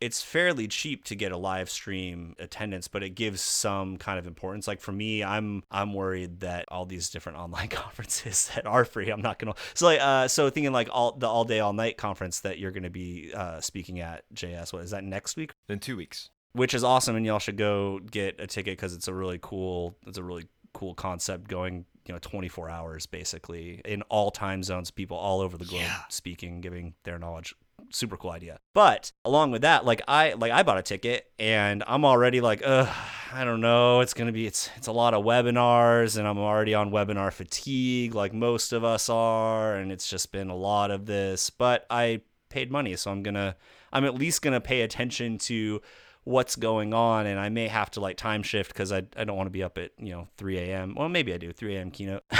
it's 0.00 0.22
fairly 0.22 0.68
cheap 0.68 1.04
to 1.04 1.14
get 1.14 1.32
a 1.32 1.36
live 1.36 1.68
stream 1.68 2.34
attendance, 2.38 2.88
but 2.88 3.02
it 3.02 3.10
gives 3.10 3.40
some 3.40 3.96
kind 3.96 4.18
of 4.18 4.26
importance. 4.26 4.68
Like 4.68 4.80
for 4.80 4.92
me, 4.92 5.24
I'm 5.24 5.62
I'm 5.70 5.92
worried 5.92 6.40
that 6.40 6.66
all 6.68 6.86
these 6.86 7.10
different 7.10 7.38
online 7.38 7.68
conferences 7.68 8.50
that 8.54 8.66
are 8.66 8.84
free, 8.84 9.10
I'm 9.10 9.22
not 9.22 9.38
gonna. 9.38 9.54
So 9.74 9.86
like, 9.86 10.00
uh, 10.00 10.28
so 10.28 10.50
thinking 10.50 10.72
like 10.72 10.88
all 10.90 11.12
the 11.12 11.26
all 11.26 11.44
day 11.44 11.60
all 11.60 11.72
night 11.72 11.96
conference 11.96 12.40
that 12.40 12.58
you're 12.58 12.72
gonna 12.72 12.90
be 12.90 13.32
uh, 13.34 13.60
speaking 13.60 14.00
at 14.00 14.24
JS. 14.34 14.72
What 14.72 14.82
is 14.82 14.90
that 14.90 15.04
next 15.04 15.36
week? 15.36 15.52
In 15.68 15.78
two 15.78 15.96
weeks. 15.96 16.30
Which 16.52 16.74
is 16.74 16.82
awesome, 16.82 17.14
and 17.14 17.26
y'all 17.26 17.38
should 17.38 17.58
go 17.58 17.98
get 17.98 18.40
a 18.40 18.46
ticket 18.46 18.78
because 18.78 18.94
it's 18.94 19.08
a 19.08 19.14
really 19.14 19.38
cool. 19.40 19.96
It's 20.06 20.18
a 20.18 20.22
really 20.22 20.46
cool 20.74 20.94
concept 20.94 21.48
going 21.48 21.84
you 22.06 22.12
know 22.12 22.18
24 22.20 22.70
hours 22.70 23.06
basically 23.06 23.80
in 23.84 24.02
all 24.02 24.30
time 24.30 24.62
zones 24.62 24.90
people 24.90 25.16
all 25.16 25.40
over 25.40 25.56
the 25.56 25.64
globe 25.64 25.82
yeah. 25.82 26.02
speaking 26.08 26.60
giving 26.60 26.94
their 27.04 27.18
knowledge 27.18 27.54
super 27.90 28.16
cool 28.16 28.30
idea. 28.30 28.58
But 28.74 29.12
along 29.24 29.50
with 29.50 29.62
that, 29.62 29.84
like 29.84 30.02
I 30.08 30.32
like 30.34 30.52
I 30.52 30.62
bought 30.62 30.78
a 30.78 30.82
ticket 30.82 31.26
and 31.38 31.82
I'm 31.86 32.04
already 32.04 32.40
like, 32.40 32.62
ugh, 32.64 32.88
I 33.32 33.44
don't 33.44 33.60
know. 33.60 34.00
It's 34.00 34.14
gonna 34.14 34.32
be 34.32 34.46
it's 34.46 34.70
it's 34.76 34.86
a 34.86 34.92
lot 34.92 35.14
of 35.14 35.24
webinars 35.24 36.18
and 36.18 36.26
I'm 36.26 36.38
already 36.38 36.74
on 36.74 36.90
webinar 36.90 37.32
fatigue, 37.32 38.14
like 38.14 38.32
most 38.32 38.72
of 38.72 38.84
us 38.84 39.08
are, 39.08 39.76
and 39.76 39.92
it's 39.92 40.08
just 40.08 40.32
been 40.32 40.50
a 40.50 40.56
lot 40.56 40.90
of 40.90 41.06
this. 41.06 41.50
But 41.50 41.86
I 41.90 42.22
paid 42.48 42.70
money, 42.70 42.96
so 42.96 43.10
I'm 43.10 43.22
gonna 43.22 43.56
I'm 43.92 44.04
at 44.04 44.14
least 44.14 44.42
to 44.42 44.60
pay 44.60 44.82
attention 44.82 45.38
to 45.38 45.80
what's 46.28 46.56
going 46.56 46.92
on 46.92 47.26
and 47.26 47.40
I 47.40 47.48
may 47.48 47.68
have 47.68 47.90
to 47.92 48.00
like 48.00 48.18
time 48.18 48.42
shift 48.42 48.72
because 48.72 48.92
I, 48.92 49.02
I 49.16 49.24
don't 49.24 49.36
want 49.36 49.46
to 49.46 49.50
be 49.50 49.62
up 49.62 49.78
at, 49.78 49.92
you 49.98 50.12
know, 50.12 50.28
3 50.36 50.58
a.m. 50.58 50.94
Well, 50.94 51.08
maybe 51.08 51.32
I 51.32 51.38
do, 51.38 51.54
3 51.54 51.76
a.m. 51.76 51.90
keynote. 51.90 52.22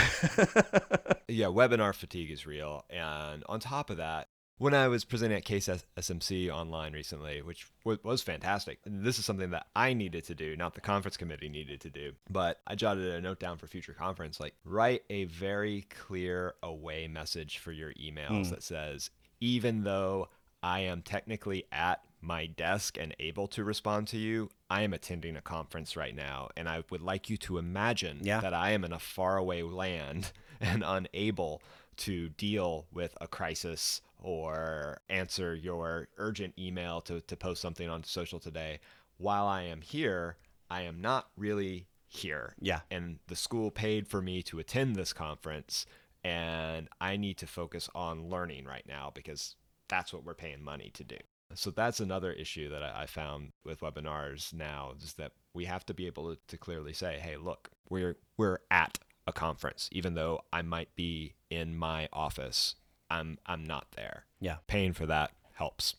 yeah, 1.27 1.47
webinar 1.47 1.95
fatigue 1.95 2.29
is 2.29 2.45
real. 2.45 2.85
And 2.91 3.43
on 3.49 3.59
top 3.59 3.89
of 3.89 3.97
that, 3.97 4.27
when 4.59 4.73
I 4.73 4.89
was 4.89 5.05
presenting 5.05 5.37
at 5.37 5.45
Case 5.45 5.69
SMC 5.97 6.49
online 6.49 6.93
recently, 6.93 7.41
which 7.41 7.65
was 7.83 8.21
fantastic, 8.21 8.79
this 8.85 9.17
is 9.17 9.25
something 9.25 9.51
that 9.51 9.67
I 9.73 9.93
needed 9.93 10.25
to 10.25 10.35
do, 10.35 10.55
not 10.57 10.75
the 10.75 10.81
conference 10.81 11.15
committee 11.15 11.47
needed 11.47 11.79
to 11.81 11.89
do. 11.89 12.11
But 12.29 12.59
I 12.67 12.75
jotted 12.75 13.05
a 13.05 13.21
note 13.21 13.39
down 13.39 13.57
for 13.57 13.67
future 13.67 13.93
conference 13.93 14.39
like, 14.39 14.53
write 14.65 15.03
a 15.09 15.23
very 15.23 15.87
clear 15.89 16.55
away 16.61 17.07
message 17.07 17.57
for 17.57 17.71
your 17.71 17.93
emails 17.93 18.47
mm. 18.47 18.49
that 18.49 18.61
says, 18.61 19.11
even 19.39 19.85
though 19.85 20.27
I 20.61 20.81
am 20.81 21.03
technically 21.03 21.63
at 21.71 22.01
my 22.21 22.45
desk 22.45 22.97
and 22.99 23.15
able 23.17 23.47
to 23.47 23.63
respond 23.63 24.09
to 24.09 24.17
you, 24.17 24.49
I 24.69 24.81
am 24.81 24.93
attending 24.93 25.37
a 25.37 25.41
conference 25.41 25.95
right 25.95 26.13
now. 26.13 26.49
And 26.57 26.67
I 26.67 26.83
would 26.89 27.01
like 27.01 27.29
you 27.29 27.37
to 27.37 27.59
imagine 27.59 28.19
yeah. 28.23 28.41
that 28.41 28.53
I 28.53 28.71
am 28.71 28.83
in 28.83 28.91
a 28.91 28.99
faraway 28.99 29.61
land 29.61 30.33
and 30.59 30.83
unable 30.85 31.61
to 31.95 32.29
deal 32.29 32.87
with 32.91 33.17
a 33.21 33.27
crisis 33.27 34.01
or 34.21 35.01
answer 35.09 35.55
your 35.55 36.07
urgent 36.17 36.53
email 36.57 37.01
to, 37.01 37.21
to 37.21 37.35
post 37.35 37.61
something 37.61 37.89
on 37.89 38.03
social 38.03 38.39
today. 38.39 38.79
While 39.17 39.47
I 39.47 39.63
am 39.63 39.81
here, 39.81 40.37
I 40.69 40.83
am 40.83 41.01
not 41.01 41.29
really 41.37 41.87
here. 42.07 42.55
Yeah. 42.59 42.81
And 42.89 43.19
the 43.27 43.35
school 43.35 43.71
paid 43.71 44.07
for 44.07 44.21
me 44.21 44.41
to 44.43 44.59
attend 44.59 44.95
this 44.95 45.13
conference. 45.13 45.85
And 46.23 46.89
I 46.99 47.15
need 47.17 47.37
to 47.37 47.47
focus 47.47 47.89
on 47.95 48.29
learning 48.29 48.65
right 48.65 48.85
now 48.87 49.11
because 49.13 49.55
that's 49.87 50.13
what 50.13 50.25
we're 50.25 50.33
paying 50.33 50.63
money 50.63 50.91
to 50.95 51.03
do. 51.03 51.17
So 51.55 51.71
that's 51.71 51.99
another 51.99 52.31
issue 52.31 52.69
that 52.69 52.83
I, 52.83 53.07
found 53.07 53.53
with 53.65 53.79
webinars 53.79 54.53
now 54.53 54.93
is 55.01 55.13
that 55.13 55.31
we 55.53 55.65
have 55.65 55.85
to 55.87 55.95
be 55.95 56.05
able 56.05 56.35
to, 56.35 56.41
to 56.47 56.57
clearly 56.57 56.93
say, 56.93 57.17
hey, 57.19 57.37
look, 57.37 57.69
we're 57.89 58.17
we're 58.37 58.59
at 58.69 58.99
a 59.25 59.33
conference, 59.33 59.89
even 59.91 60.13
though 60.13 60.41
I 60.53 60.61
might 60.61 60.93
be 60.95 61.33
in 61.49 61.75
my 61.75 62.07
office. 62.13 62.75
I'm 63.09 63.37
I'm 63.45 63.63
not 63.63 63.87
there. 63.95 64.25
Yeah. 64.39 64.57
Paying 64.67 64.93
for 64.93 65.05
that 65.07 65.31
helps. 65.59 65.95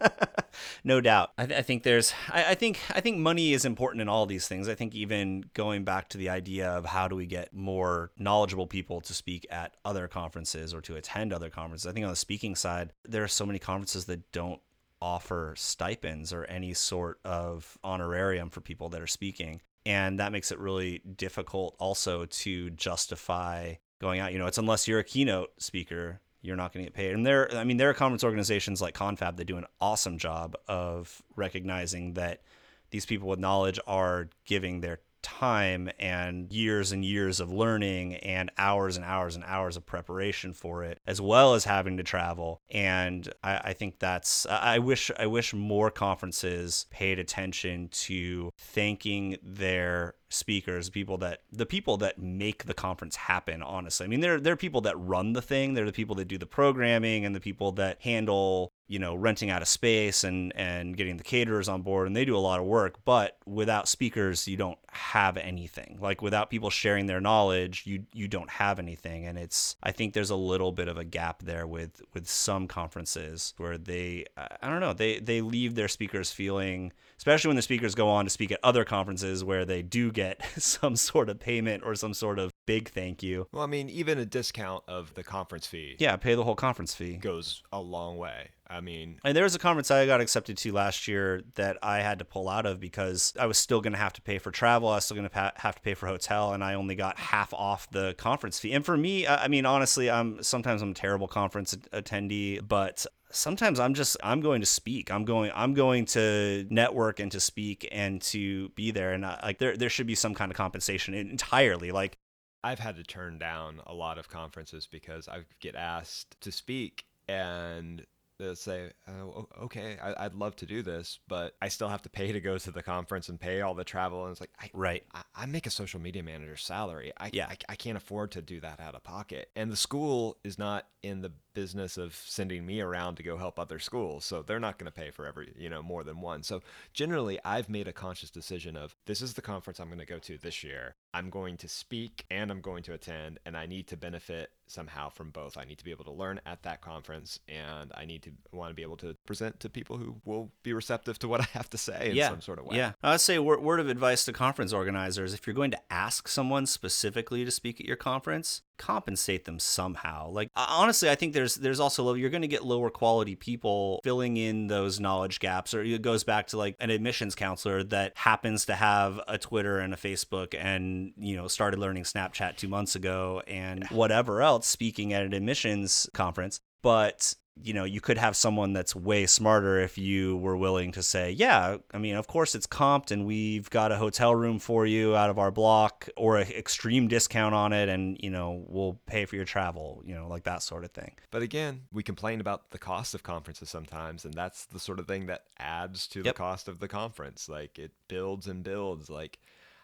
no 0.84 1.00
doubt. 1.00 1.30
I, 1.38 1.46
th- 1.46 1.58
I 1.58 1.62
think 1.62 1.82
there's. 1.82 2.12
I, 2.30 2.50
I, 2.50 2.54
think. 2.54 2.78
I 2.94 3.00
think 3.00 3.18
money 3.18 3.52
is 3.54 3.64
important 3.64 4.02
in 4.02 4.08
all 4.08 4.26
these 4.26 4.46
things. 4.46 4.68
I 4.68 4.74
think 4.74 4.94
even 4.94 5.46
going 5.54 5.84
back 5.84 6.08
to 6.10 6.18
the 6.18 6.28
idea 6.28 6.70
of 6.70 6.84
how 6.84 7.08
do 7.08 7.16
we 7.16 7.26
get 7.26 7.54
more 7.54 8.12
knowledgeable 8.18 8.66
people 8.66 9.00
to 9.00 9.14
speak 9.14 9.46
at 9.50 9.74
other 9.84 10.06
conferences 10.06 10.74
or 10.74 10.82
to 10.82 10.96
attend 10.96 11.32
other 11.32 11.48
conferences. 11.48 11.86
I 11.86 11.92
think 11.92 12.04
on 12.04 12.10
the 12.10 12.16
speaking 12.16 12.54
side, 12.54 12.92
there 13.04 13.24
are 13.24 13.28
so 13.28 13.46
many 13.46 13.58
conferences 13.58 14.04
that 14.04 14.30
don't 14.32 14.60
offer 15.00 15.54
stipends 15.56 16.32
or 16.32 16.44
any 16.44 16.74
sort 16.74 17.18
of 17.24 17.76
honorarium 17.82 18.50
for 18.50 18.60
people 18.60 18.90
that 18.90 19.00
are 19.00 19.06
speaking. 19.06 19.60
And 19.86 20.18
that 20.18 20.32
makes 20.32 20.50
it 20.50 20.58
really 20.58 20.98
difficult 20.98 21.76
also 21.78 22.24
to 22.24 22.70
justify 22.70 23.74
going 24.04 24.20
out. 24.20 24.32
You 24.32 24.38
know, 24.38 24.46
it's 24.46 24.58
unless 24.58 24.86
you're 24.86 25.00
a 25.00 25.04
keynote 25.04 25.50
speaker 25.58 26.20
you're 26.44 26.56
not 26.56 26.74
going 26.74 26.84
to 26.84 26.90
get 26.90 26.94
paid. 26.94 27.14
And 27.14 27.24
there, 27.24 27.50
I 27.56 27.64
mean, 27.64 27.78
there 27.78 27.88
are 27.88 27.94
conference 27.94 28.22
organizations 28.22 28.82
like 28.82 28.94
Confab 28.94 29.38
that 29.38 29.46
do 29.46 29.56
an 29.56 29.64
awesome 29.80 30.18
job 30.18 30.54
of 30.68 31.22
recognizing 31.36 32.14
that 32.14 32.42
these 32.90 33.06
people 33.06 33.28
with 33.28 33.38
knowledge 33.38 33.80
are 33.86 34.28
giving 34.44 34.80
their 34.80 35.00
time 35.22 35.88
and 35.98 36.52
years 36.52 36.92
and 36.92 37.02
years 37.02 37.40
of 37.40 37.50
learning 37.50 38.16
and 38.16 38.50
hours 38.58 38.96
and 38.96 39.06
hours 39.06 39.34
and 39.34 39.44
hours 39.46 39.74
of 39.78 39.86
preparation 39.86 40.52
for 40.52 40.84
it, 40.84 41.00
as 41.06 41.18
well 41.18 41.54
as 41.54 41.64
having 41.64 41.96
to 41.96 42.02
travel. 42.02 42.60
And 42.70 43.32
I, 43.42 43.56
I 43.64 43.72
think 43.72 43.98
that's 43.98 44.44
I 44.44 44.78
wish 44.80 45.10
I 45.18 45.26
wish 45.26 45.54
more 45.54 45.90
conferences 45.90 46.84
paid 46.90 47.18
attention 47.18 47.88
to 47.88 48.50
thanking 48.58 49.38
their 49.42 50.14
speakers, 50.34 50.90
people 50.90 51.18
that 51.18 51.42
the 51.52 51.66
people 51.66 51.96
that 51.98 52.18
make 52.18 52.64
the 52.64 52.74
conference 52.74 53.16
happen. 53.16 53.62
Honestly, 53.62 54.04
I 54.04 54.08
mean, 54.08 54.20
they're 54.20 54.40
they're 54.40 54.56
people 54.56 54.80
that 54.82 54.96
run 54.98 55.32
the 55.32 55.42
thing. 55.42 55.74
They're 55.74 55.84
the 55.84 55.92
people 55.92 56.16
that 56.16 56.28
do 56.28 56.38
the 56.38 56.46
programming 56.46 57.24
and 57.24 57.34
the 57.34 57.40
people 57.40 57.72
that 57.72 58.02
handle 58.02 58.72
you 58.86 58.98
know 58.98 59.14
renting 59.14 59.50
out 59.50 59.62
a 59.62 59.66
space 59.66 60.24
and 60.24 60.52
and 60.56 60.96
getting 60.96 61.16
the 61.16 61.24
caterers 61.24 61.68
on 61.68 61.82
board 61.82 62.06
and 62.06 62.14
they 62.14 62.24
do 62.24 62.36
a 62.36 62.38
lot 62.38 62.60
of 62.60 62.66
work 62.66 62.96
but 63.04 63.38
without 63.46 63.88
speakers 63.88 64.46
you 64.46 64.56
don't 64.56 64.78
have 64.90 65.36
anything 65.38 65.98
like 66.00 66.20
without 66.20 66.50
people 66.50 66.68
sharing 66.68 67.06
their 67.06 67.20
knowledge 67.20 67.84
you 67.86 68.04
you 68.12 68.28
don't 68.28 68.50
have 68.50 68.78
anything 68.78 69.26
and 69.26 69.38
it's 69.38 69.76
i 69.82 69.90
think 69.90 70.12
there's 70.12 70.30
a 70.30 70.36
little 70.36 70.70
bit 70.70 70.88
of 70.88 70.98
a 70.98 71.04
gap 71.04 71.42
there 71.42 71.66
with 71.66 72.02
with 72.12 72.28
some 72.28 72.68
conferences 72.68 73.54
where 73.56 73.78
they 73.78 74.24
i 74.36 74.68
don't 74.68 74.80
know 74.80 74.92
they 74.92 75.18
they 75.18 75.40
leave 75.40 75.74
their 75.74 75.88
speakers 75.88 76.30
feeling 76.30 76.92
especially 77.16 77.48
when 77.48 77.56
the 77.56 77.62
speakers 77.62 77.94
go 77.94 78.08
on 78.08 78.24
to 78.24 78.30
speak 78.30 78.52
at 78.52 78.60
other 78.62 78.84
conferences 78.84 79.42
where 79.42 79.64
they 79.64 79.82
do 79.82 80.12
get 80.12 80.23
some 80.58 80.96
sort 80.96 81.28
of 81.28 81.40
payment 81.40 81.82
or 81.84 81.94
some 81.94 82.14
sort 82.14 82.38
of 82.38 82.50
big 82.66 82.88
thank 82.90 83.22
you. 83.22 83.46
Well, 83.52 83.62
I 83.62 83.66
mean, 83.66 83.88
even 83.88 84.18
a 84.18 84.26
discount 84.26 84.84
of 84.88 85.14
the 85.14 85.22
conference 85.22 85.66
fee. 85.66 85.96
Yeah, 85.98 86.16
pay 86.16 86.34
the 86.34 86.44
whole 86.44 86.54
conference 86.54 86.94
fee. 86.94 87.16
Goes 87.16 87.62
a 87.72 87.80
long 87.80 88.16
way. 88.16 88.50
I 88.66 88.80
mean, 88.80 89.18
and 89.24 89.36
there 89.36 89.44
was 89.44 89.54
a 89.54 89.58
conference 89.58 89.90
I 89.90 90.06
got 90.06 90.20
accepted 90.22 90.56
to 90.58 90.72
last 90.72 91.06
year 91.06 91.42
that 91.56 91.76
I 91.82 92.00
had 92.00 92.18
to 92.20 92.24
pull 92.24 92.48
out 92.48 92.64
of 92.64 92.80
because 92.80 93.34
I 93.38 93.46
was 93.46 93.58
still 93.58 93.82
going 93.82 93.92
to 93.92 93.98
have 93.98 94.14
to 94.14 94.22
pay 94.22 94.38
for 94.38 94.50
travel. 94.50 94.88
I 94.88 94.96
was 94.96 95.04
still 95.04 95.16
going 95.16 95.28
to 95.28 95.52
have 95.56 95.74
to 95.74 95.82
pay 95.82 95.94
for 95.94 96.06
hotel, 96.06 96.54
and 96.54 96.64
I 96.64 96.74
only 96.74 96.94
got 96.94 97.18
half 97.18 97.52
off 97.52 97.88
the 97.90 98.14
conference 98.14 98.58
fee. 98.58 98.72
And 98.72 98.84
for 98.84 98.96
me, 98.96 99.26
I 99.26 99.48
mean, 99.48 99.66
honestly, 99.66 100.10
I'm 100.10 100.42
sometimes 100.42 100.80
I'm 100.80 100.92
a 100.92 100.94
terrible 100.94 101.28
conference 101.28 101.76
attendee, 101.92 102.66
but 102.66 103.04
sometimes 103.34 103.80
I'm 103.80 103.94
just 103.94 104.16
I'm 104.22 104.40
going 104.40 104.60
to 104.60 104.66
speak. 104.66 105.10
I'm 105.10 105.24
going 105.24 105.50
I'm 105.54 105.74
going 105.74 106.06
to 106.06 106.66
network 106.70 107.20
and 107.20 107.30
to 107.32 107.40
speak 107.40 107.88
and 107.92 108.20
to 108.22 108.70
be 108.70 108.90
there. 108.90 109.12
And 109.12 109.26
I, 109.26 109.40
like 109.42 109.58
there 109.58 109.76
there 109.76 109.90
should 109.90 110.06
be 110.06 110.14
some 110.14 110.34
kind 110.34 110.50
of 110.50 110.56
compensation 110.56 111.14
entirely. 111.14 111.90
Like 111.90 112.18
I've 112.62 112.78
had 112.78 112.96
to 112.96 113.02
turn 113.02 113.38
down 113.38 113.80
a 113.86 113.94
lot 113.94 114.18
of 114.18 114.28
conferences 114.28 114.86
because 114.90 115.28
I 115.28 115.40
get 115.60 115.74
asked 115.74 116.40
to 116.40 116.52
speak 116.52 117.04
and 117.28 118.04
they'll 118.38 118.56
say, 118.56 118.90
oh, 119.08 119.46
okay, 119.62 119.96
I, 120.02 120.24
would 120.24 120.34
love 120.34 120.56
to 120.56 120.66
do 120.66 120.82
this, 120.82 121.20
but 121.28 121.54
I 121.62 121.68
still 121.68 121.88
have 121.88 122.02
to 122.02 122.08
pay 122.08 122.32
to 122.32 122.40
go 122.40 122.58
to 122.58 122.70
the 122.70 122.82
conference 122.82 123.28
and 123.28 123.38
pay 123.38 123.60
all 123.60 123.74
the 123.74 123.84
travel. 123.84 124.24
And 124.24 124.32
it's 124.32 124.40
like, 124.40 124.50
I, 124.60 124.70
right. 124.72 125.04
I, 125.14 125.22
I 125.36 125.46
make 125.46 125.66
a 125.66 125.70
social 125.70 126.00
media 126.00 126.22
manager 126.22 126.56
salary. 126.56 127.12
I, 127.18 127.30
yeah. 127.32 127.46
I, 127.46 127.56
I 127.68 127.76
can't 127.76 127.96
afford 127.96 128.32
to 128.32 128.42
do 128.42 128.60
that 128.60 128.80
out 128.80 128.94
of 128.94 129.04
pocket. 129.04 129.50
And 129.54 129.70
the 129.70 129.76
school 129.76 130.38
is 130.42 130.58
not 130.58 130.86
in 131.02 131.20
the 131.20 131.32
business 131.54 131.96
of 131.96 132.14
sending 132.14 132.66
me 132.66 132.80
around 132.80 133.16
to 133.16 133.22
go 133.22 133.36
help 133.36 133.58
other 133.58 133.78
schools. 133.78 134.24
So 134.24 134.42
they're 134.42 134.60
not 134.60 134.78
going 134.78 134.90
to 134.90 134.92
pay 134.92 135.10
for 135.10 135.26
every, 135.26 135.52
you 135.56 135.70
know, 135.70 135.82
more 135.82 136.04
than 136.04 136.20
one. 136.20 136.42
So 136.42 136.62
generally, 136.92 137.38
I've 137.44 137.68
made 137.68 137.88
a 137.88 137.92
conscious 137.92 138.30
decision 138.30 138.76
of 138.76 138.94
this 139.06 139.22
is 139.22 139.34
the 139.34 139.42
conference 139.42 139.80
I'm 139.80 139.88
going 139.88 139.98
to 139.98 140.06
go 140.06 140.18
to 140.18 140.38
this 140.38 140.62
year. 140.62 140.96
I'm 141.12 141.30
going 141.30 141.56
to 141.58 141.68
speak 141.68 142.24
and 142.30 142.50
I'm 142.50 142.60
going 142.60 142.82
to 142.84 142.92
attend, 142.92 143.38
and 143.46 143.56
I 143.56 143.66
need 143.66 143.86
to 143.88 143.96
benefit 143.96 144.50
somehow 144.66 145.08
from 145.08 145.30
both. 145.30 145.56
I 145.56 145.64
need 145.64 145.78
to 145.78 145.84
be 145.84 145.90
able 145.90 146.04
to 146.04 146.10
learn 146.10 146.40
at 146.46 146.62
that 146.62 146.80
conference, 146.80 147.38
and 147.48 147.92
I 147.94 148.04
need 148.04 148.22
to 148.22 148.30
want 148.52 148.70
to 148.70 148.74
be 148.74 148.82
able 148.82 148.96
to 148.98 149.14
present 149.26 149.60
to 149.60 149.68
people 149.68 149.96
who 149.96 150.16
will 150.24 150.50
be 150.62 150.72
receptive 150.72 151.18
to 151.20 151.28
what 151.28 151.40
I 151.40 151.44
have 151.52 151.70
to 151.70 151.78
say 151.78 152.10
in 152.10 152.16
yeah. 152.16 152.30
some 152.30 152.40
sort 152.40 152.58
of 152.58 152.66
way. 152.66 152.76
Yeah. 152.76 152.92
I'd 153.02 153.20
say 153.20 153.38
word, 153.38 153.62
word 153.62 153.80
of 153.80 153.88
advice 153.88 154.24
to 154.24 154.32
conference 154.32 154.72
organizers 154.72 155.34
if 155.34 155.46
you're 155.46 155.54
going 155.54 155.70
to 155.70 155.80
ask 155.92 156.28
someone 156.28 156.66
specifically 156.66 157.44
to 157.44 157.50
speak 157.50 157.80
at 157.80 157.86
your 157.86 157.96
conference, 157.96 158.62
compensate 158.78 159.44
them 159.44 159.58
somehow. 159.58 160.30
Like 160.30 160.48
honestly, 160.56 161.10
I 161.10 161.14
think 161.14 161.32
there's 161.32 161.56
there's 161.56 161.80
also 161.80 162.14
you're 162.14 162.30
going 162.30 162.42
to 162.42 162.48
get 162.48 162.64
lower 162.64 162.90
quality 162.90 163.36
people 163.36 164.00
filling 164.04 164.36
in 164.36 164.66
those 164.66 165.00
knowledge 165.00 165.40
gaps 165.40 165.74
or 165.74 165.82
it 165.82 166.02
goes 166.02 166.24
back 166.24 166.48
to 166.48 166.58
like 166.58 166.76
an 166.80 166.90
admissions 166.90 167.34
counselor 167.34 167.82
that 167.84 168.12
happens 168.16 168.66
to 168.66 168.74
have 168.74 169.20
a 169.28 169.38
Twitter 169.38 169.78
and 169.78 169.94
a 169.94 169.96
Facebook 169.96 170.54
and 170.58 171.12
you 171.16 171.36
know 171.36 171.48
started 171.48 171.78
learning 171.78 172.04
Snapchat 172.04 172.56
2 172.56 172.68
months 172.68 172.96
ago 172.96 173.42
and 173.46 173.84
whatever 173.88 174.42
else 174.42 174.66
speaking 174.66 175.12
at 175.12 175.22
an 175.22 175.32
admissions 175.32 176.08
conference 176.12 176.60
but 176.82 177.34
you 177.62 177.72
know, 177.72 177.84
you 177.84 178.00
could 178.00 178.18
have 178.18 178.36
someone 178.36 178.72
that's 178.72 178.96
way 178.96 179.26
smarter 179.26 179.78
if 179.78 179.96
you 179.96 180.36
were 180.38 180.56
willing 180.56 180.90
to 180.92 181.02
say, 181.02 181.30
yeah, 181.30 181.76
I 181.92 181.98
mean, 181.98 182.16
of 182.16 182.26
course 182.26 182.54
it's 182.54 182.66
comped 182.66 183.10
and 183.10 183.24
we've 183.24 183.70
got 183.70 183.92
a 183.92 183.96
hotel 183.96 184.34
room 184.34 184.58
for 184.58 184.86
you 184.86 185.14
out 185.14 185.30
of 185.30 185.38
our 185.38 185.50
block 185.50 186.08
or 186.16 186.36
an 186.38 186.48
extreme 186.50 187.06
discount 187.06 187.54
on 187.54 187.72
it 187.72 187.88
and, 187.88 188.18
you 188.20 188.30
know, 188.30 188.64
we'll 188.66 188.98
pay 189.06 189.24
for 189.24 189.36
your 189.36 189.44
travel, 189.44 190.02
you 190.04 190.14
know, 190.14 190.26
like 190.26 190.44
that 190.44 190.62
sort 190.62 190.84
of 190.84 190.90
thing. 190.90 191.12
But 191.30 191.42
again, 191.42 191.82
we 191.92 192.02
complain 192.02 192.40
about 192.40 192.70
the 192.70 192.78
cost 192.78 193.14
of 193.14 193.22
conferences 193.22 193.70
sometimes 193.70 194.24
and 194.24 194.34
that's 194.34 194.66
the 194.66 194.80
sort 194.80 194.98
of 194.98 195.06
thing 195.06 195.26
that 195.26 195.44
adds 195.58 196.08
to 196.08 196.20
yep. 196.20 196.34
the 196.34 196.38
cost 196.38 196.66
of 196.66 196.80
the 196.80 196.88
conference. 196.88 197.48
Like 197.48 197.78
it 197.78 197.92
builds 198.08 198.48
and 198.48 198.64
builds 198.64 199.08
like 199.08 199.38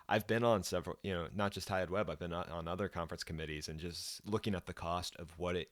I've 0.09 0.27
been 0.27 0.43
on 0.43 0.65
several, 0.65 0.97
you 1.05 1.15
know, 1.15 1.29
not 1.37 1.53
just 1.53 1.71
Ed 1.71 1.89
Web, 1.89 2.11
I've 2.11 2.19
been 2.19 2.33
on 2.33 2.67
other 2.67 2.89
conference 2.89 3.23
committees 3.23 3.69
and 3.69 3.79
just 3.79 4.27
looking 4.27 4.57
at 4.57 4.67
the 4.67 4.75
cost 4.75 5.15
of 5.17 5.31
what 5.39 5.55
it 5.55 5.71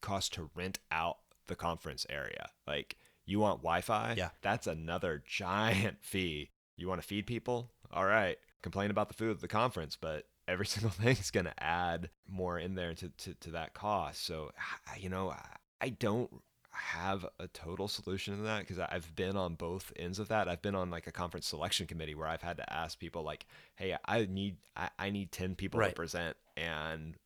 costs 0.00 0.28
to 0.30 0.50
rent 0.54 0.78
out 0.92 1.18
the 1.46 1.54
conference 1.56 2.06
area. 2.10 2.50
Like 2.66 2.96
you 3.26 3.38
want 3.38 3.60
Wi-Fi? 3.60 4.14
Yeah. 4.16 4.30
That's 4.42 4.66
another 4.66 5.22
giant 5.26 5.98
fee. 6.02 6.50
You 6.76 6.88
want 6.88 7.00
to 7.00 7.06
feed 7.06 7.26
people? 7.26 7.70
All 7.92 8.06
right. 8.06 8.36
Complain 8.62 8.90
about 8.90 9.08
the 9.08 9.14
food 9.14 9.30
at 9.32 9.40
the 9.40 9.48
conference, 9.48 9.96
but 10.00 10.24
every 10.48 10.66
single 10.74 10.90
thing 10.90 11.16
is 11.16 11.30
going 11.30 11.46
to 11.46 11.62
add 11.62 12.10
more 12.28 12.58
in 12.58 12.74
there 12.74 12.94
to, 12.94 13.08
to, 13.08 13.34
to 13.34 13.50
that 13.50 13.74
cost. 13.74 14.24
So, 14.24 14.50
you 14.98 15.08
know, 15.08 15.34
I 15.80 15.90
don't 15.90 16.30
have 16.74 17.26
a 17.38 17.48
total 17.48 17.86
solution 17.86 18.36
to 18.38 18.42
that 18.44 18.60
because 18.60 18.78
I've 18.78 19.14
been 19.14 19.36
on 19.36 19.56
both 19.56 19.92
ends 19.96 20.18
of 20.18 20.28
that. 20.28 20.48
I've 20.48 20.62
been 20.62 20.74
on 20.74 20.90
like 20.90 21.06
a 21.06 21.12
conference 21.12 21.46
selection 21.46 21.86
committee 21.86 22.14
where 22.14 22.26
I've 22.28 22.40
had 22.40 22.56
to 22.56 22.72
ask 22.72 22.98
people 22.98 23.22
like, 23.22 23.44
"Hey, 23.76 23.94
I 24.06 24.26
need 24.30 24.56
I, 24.74 24.88
I 24.98 25.10
need 25.10 25.32
ten 25.32 25.54
people 25.54 25.80
Right. 25.80 25.90
to 25.90 25.94
present, 25.94 26.34
and 26.56 27.16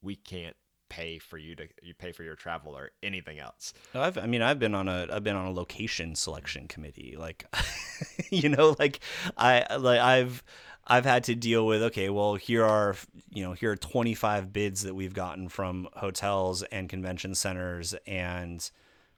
we 0.00 0.14
can't 0.14 0.54
pay 0.92 1.18
for 1.18 1.38
you 1.38 1.54
to 1.56 1.66
you 1.82 1.94
pay 1.94 2.12
for 2.12 2.22
your 2.22 2.36
travel 2.36 2.76
or 2.76 2.90
anything 3.02 3.38
else." 3.38 3.72
I've, 3.94 4.18
I 4.18 4.26
mean, 4.26 4.42
I've 4.42 4.58
been 4.58 4.74
on 4.74 4.88
a, 4.88 5.06
I've 5.10 5.24
been 5.24 5.36
on 5.36 5.46
a 5.46 5.52
location 5.52 6.14
selection 6.14 6.68
committee. 6.68 7.16
Like, 7.18 7.46
you 8.30 8.48
know, 8.48 8.76
like 8.78 9.00
I, 9.36 9.76
like 9.76 10.00
I've, 10.00 10.42
I've 10.86 11.04
had 11.04 11.24
to 11.24 11.34
deal 11.34 11.66
with. 11.66 11.82
Okay, 11.84 12.10
well, 12.10 12.34
here 12.34 12.64
are, 12.64 12.96
you 13.30 13.42
know, 13.42 13.52
here 13.52 13.72
are 13.72 13.76
25 13.76 14.52
bids 14.52 14.82
that 14.82 14.94
we've 14.94 15.14
gotten 15.14 15.48
from 15.48 15.88
hotels 15.94 16.62
and 16.64 16.88
convention 16.88 17.34
centers 17.34 17.94
and 18.06 18.70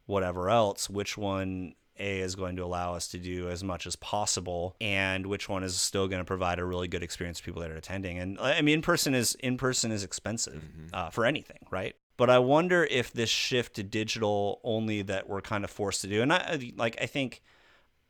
whatever 0.06 0.50
else. 0.50 0.88
Which 0.88 1.18
one? 1.18 1.74
A 1.98 2.20
is 2.20 2.34
going 2.34 2.56
to 2.56 2.64
allow 2.64 2.94
us 2.94 3.08
to 3.08 3.18
do 3.18 3.48
as 3.48 3.62
much 3.62 3.86
as 3.86 3.96
possible, 3.96 4.76
and 4.80 5.26
which 5.26 5.48
one 5.48 5.62
is 5.62 5.80
still 5.80 6.08
going 6.08 6.20
to 6.20 6.24
provide 6.24 6.58
a 6.58 6.64
really 6.64 6.88
good 6.88 7.02
experience 7.02 7.38
to 7.38 7.44
people 7.44 7.62
that 7.62 7.70
are 7.70 7.76
attending. 7.76 8.18
And 8.18 8.38
I 8.38 8.62
mean, 8.62 8.74
in 8.74 8.82
person 8.82 9.14
is 9.14 9.34
in 9.36 9.56
person 9.56 9.92
is 9.92 10.02
expensive 10.02 10.62
uh, 10.92 11.10
for 11.10 11.24
anything, 11.24 11.66
right? 11.70 11.94
But 12.16 12.30
I 12.30 12.38
wonder 12.38 12.84
if 12.84 13.12
this 13.12 13.30
shift 13.30 13.74
to 13.76 13.82
digital 13.82 14.60
only 14.62 15.02
that 15.02 15.28
we're 15.28 15.40
kind 15.40 15.64
of 15.64 15.70
forced 15.70 16.00
to 16.02 16.06
do, 16.08 16.22
and 16.22 16.32
I 16.32 16.72
like 16.76 16.96
I 17.00 17.06
think 17.06 17.42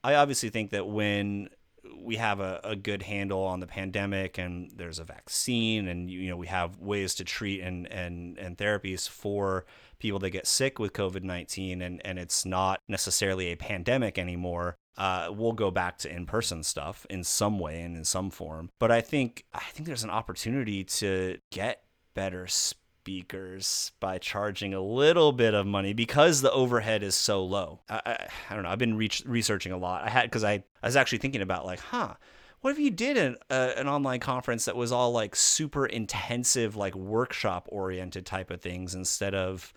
I 0.03 0.15
obviously 0.15 0.51
think 0.51 0.71
that 0.71 0.87
when 0.87 1.49
we 1.97 2.17
have 2.17 2.41
a, 2.41 2.61
a 2.65 2.77
good 2.77 3.03
handle 3.03 3.43
on 3.43 3.61
the 3.61 3.67
pandemic 3.67 4.39
and 4.39 4.71
there's 4.77 4.99
a 4.99 5.05
vaccine 5.05 5.89
and 5.89 6.11
you 6.11 6.29
know 6.29 6.37
we 6.37 6.47
have 6.47 6.79
ways 6.79 7.15
to 7.15 7.25
treat 7.25 7.61
and 7.61 7.87
and 7.89 8.39
and 8.39 8.57
therapies 8.57 9.09
for 9.09 9.65
people 10.05 10.19
that 10.19 10.29
get 10.29 10.47
sick 10.47 10.79
with 10.79 10.93
COVID-19 10.93 11.81
and 11.81 11.99
and 12.05 12.19
it's 12.19 12.45
not 12.45 12.83
necessarily 12.89 13.47
a 13.47 13.57
pandemic 13.57 14.19
anymore 14.19 14.77
uh, 14.99 15.29
we'll 15.33 15.53
go 15.53 15.71
back 15.71 15.97
to 15.97 16.15
in-person 16.15 16.63
stuff 16.63 17.07
in 17.09 17.25
some 17.25 17.59
way 17.59 17.81
and 17.81 17.97
in 17.97 18.05
some 18.05 18.29
form 18.29 18.69
but 18.79 18.91
I 18.91 19.01
think 19.01 19.47
I 19.55 19.65
think 19.73 19.87
there's 19.87 20.05
an 20.05 20.11
opportunity 20.11 20.85
to 20.85 21.39
get 21.51 21.85
better 22.13 22.47
speakers 22.47 23.93
by 23.99 24.19
charging 24.19 24.75
a 24.75 24.81
little 24.83 25.33
bit 25.33 25.55
of 25.55 25.67
money 25.67 25.95
because 25.95 26.43
the 26.43 26.53
overhead 26.53 27.03
is 27.03 27.15
so 27.15 27.43
low. 27.43 27.81
I, 27.89 28.01
I, 28.05 28.29
I 28.51 28.55
don't 28.55 28.65
know. 28.65 28.71
I've 28.71 28.79
been 28.79 28.97
re- 28.97 29.11
researching 29.25 29.73
a 29.73 29.77
lot. 29.79 30.05
I 30.05 30.11
had 30.11 30.25
because 30.25 30.45
I, 30.45 30.65
I 30.83 30.87
was 30.87 30.97
actually 30.97 31.19
thinking 31.19 31.43
about 31.43 31.67
like, 31.67 31.81
huh, 31.81 32.15
what 32.63 32.71
if 32.71 32.79
you 32.79 32.91
did 32.91 33.19
an, 33.19 33.37
uh, 33.51 33.73
an 33.77 33.89
online 33.89 34.21
conference 34.21 34.65
that 34.65 34.75
was 34.75 34.91
all 34.91 35.13
like 35.13 35.37
super 35.37 35.85
intensive, 35.85 36.77
like 36.77 36.95
workshop 36.95 37.69
oriented 37.71 38.25
type 38.25 38.51
of 38.51 38.63
things 38.63 38.95
instead 38.95 39.35
of 39.35 39.75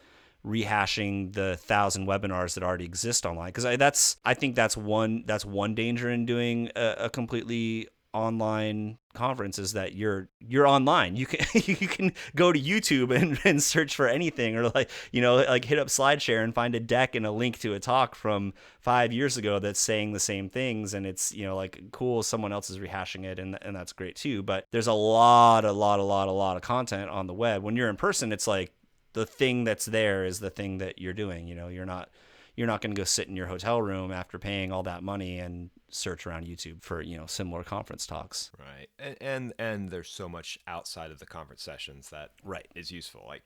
rehashing 0.48 1.34
the 1.34 1.58
thousand 1.58 2.08
webinars 2.08 2.54
that 2.54 2.64
already 2.64 2.86
exist 2.86 3.26
online 3.26 3.48
because 3.48 3.78
that's 3.78 4.18
i 4.24 4.34
think 4.34 4.56
that's 4.56 4.78
one 4.78 5.24
that's 5.26 5.46
one 5.46 5.76
danger 5.76 6.10
in 6.10 6.26
doing 6.26 6.70
a, 6.76 6.96
a 7.00 7.10
completely 7.10 7.88
online 8.14 8.98
conference 9.14 9.60
is 9.60 9.74
that 9.74 9.94
you're 9.96 10.30
you're 10.40 10.68
online. 10.68 11.16
You 11.16 11.26
can 11.26 11.46
you 11.66 11.88
can 11.88 12.14
go 12.36 12.52
to 12.52 12.60
YouTube 12.60 13.16
and, 13.16 13.40
and 13.46 13.62
search 13.62 13.96
for 13.96 14.08
anything 14.08 14.56
or 14.56 14.70
like 14.70 14.90
you 15.12 15.22
know 15.22 15.36
like 15.36 15.66
hit 15.66 15.80
up 15.80 15.88
SlideShare 15.88 16.44
and 16.44 16.54
find 16.54 16.74
a 16.76 16.80
deck 16.80 17.16
and 17.16 17.26
a 17.26 17.32
link 17.32 17.60
to 17.60 17.74
a 17.74 17.80
talk 17.80 18.16
from 18.16 18.54
five 18.80 19.12
years 19.12 19.38
ago 19.38 19.60
that's 19.60 19.80
saying 19.80 20.14
the 20.14 20.20
same 20.20 20.50
things 20.50 20.94
and 20.94 21.06
it's 21.06 21.34
you 21.34 21.46
know 21.46 21.56
like 21.56 21.80
cool 21.92 22.24
someone 22.24 22.52
else 22.52 22.70
is 22.70 22.80
rehashing 22.80 23.24
it 23.24 23.40
and 23.40 23.58
and 23.62 23.76
that's 23.76 23.94
great 23.94 24.16
too. 24.16 24.42
But 24.42 24.66
there's 24.72 24.88
a 24.88 24.94
lot 24.94 25.66
a 25.66 25.72
lot 25.72 26.00
a 26.00 26.04
lot 26.04 26.28
a 26.28 26.32
lot 26.32 26.56
of 26.58 26.64
content 26.64 27.10
on 27.10 27.28
the 27.28 27.34
web. 27.34 27.62
When 27.64 27.76
you're 27.76 27.90
in 27.90 27.98
person, 27.98 28.32
it's 28.32 28.48
like 28.48 28.72
the 29.18 29.26
thing 29.26 29.64
that's 29.64 29.86
there 29.86 30.26
is 30.26 30.40
the 30.40 30.50
thing 30.50 30.78
that 30.78 31.00
you're 31.00 31.14
doing. 31.14 31.48
You 31.48 31.56
know, 31.56 31.68
you're 31.68 31.86
not 31.86 32.10
you're 32.56 32.68
not 32.68 32.82
going 32.82 32.94
to 32.96 33.00
go 33.00 33.04
sit 33.06 33.28
in 33.28 33.36
your 33.36 33.48
hotel 33.48 33.82
room 33.82 34.12
after 34.12 34.40
paying 34.40 34.72
all 34.72 34.84
that 34.84 35.04
money 35.04 35.38
and 35.40 35.70
search 35.90 36.26
around 36.26 36.46
YouTube 36.48 36.82
for 36.82 37.02
you 37.02 37.18
know 37.18 37.26
similar 37.26 37.64
conference 37.64 38.06
talks. 38.08 38.52
Right. 38.60 38.88
And 39.00 39.18
and, 39.22 39.54
and 39.60 39.90
there's 39.92 40.10
so 40.10 40.30
much 40.30 40.58
outside 40.68 41.12
of 41.12 41.20
the 41.20 41.26
conference 41.26 41.64
sessions 41.64 42.10
that 42.10 42.30
Right. 42.44 42.68
is 42.76 42.92
useful. 42.92 43.24
Like, 43.28 43.44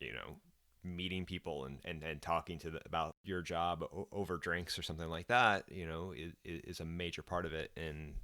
you 0.00 0.12
know, 0.12 0.36
meeting 0.84 1.24
people 1.24 1.64
and, 1.64 1.78
and, 1.84 2.02
and 2.04 2.22
talking 2.22 2.58
to 2.60 2.70
the, 2.70 2.80
about 2.86 3.16
your 3.24 3.42
job 3.42 3.82
o- 3.82 4.06
over 4.12 4.36
drinks 4.36 4.78
or 4.78 4.82
something 4.82 5.08
like 5.08 5.26
that, 5.26 5.64
you 5.68 5.86
know, 5.86 6.12
is, 6.16 6.32
is 6.44 6.80
a 6.80 6.84
major 6.84 7.22
part 7.22 7.44
of 7.46 7.52
it. 7.52 7.72
And 7.76 8.14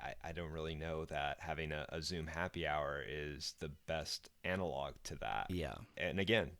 I, 0.00 0.28
I, 0.28 0.32
don't 0.32 0.50
really 0.50 0.74
know 0.74 1.04
that 1.06 1.38
having 1.40 1.72
a, 1.72 1.86
a 1.90 2.02
Zoom 2.02 2.26
happy 2.26 2.66
hour 2.66 3.02
is 3.08 3.54
the 3.60 3.70
best 3.86 4.28
analog 4.44 4.94
to 5.04 5.16
that. 5.16 5.46
Yeah. 5.50 5.74
And 5.96 6.20
again, 6.20 6.52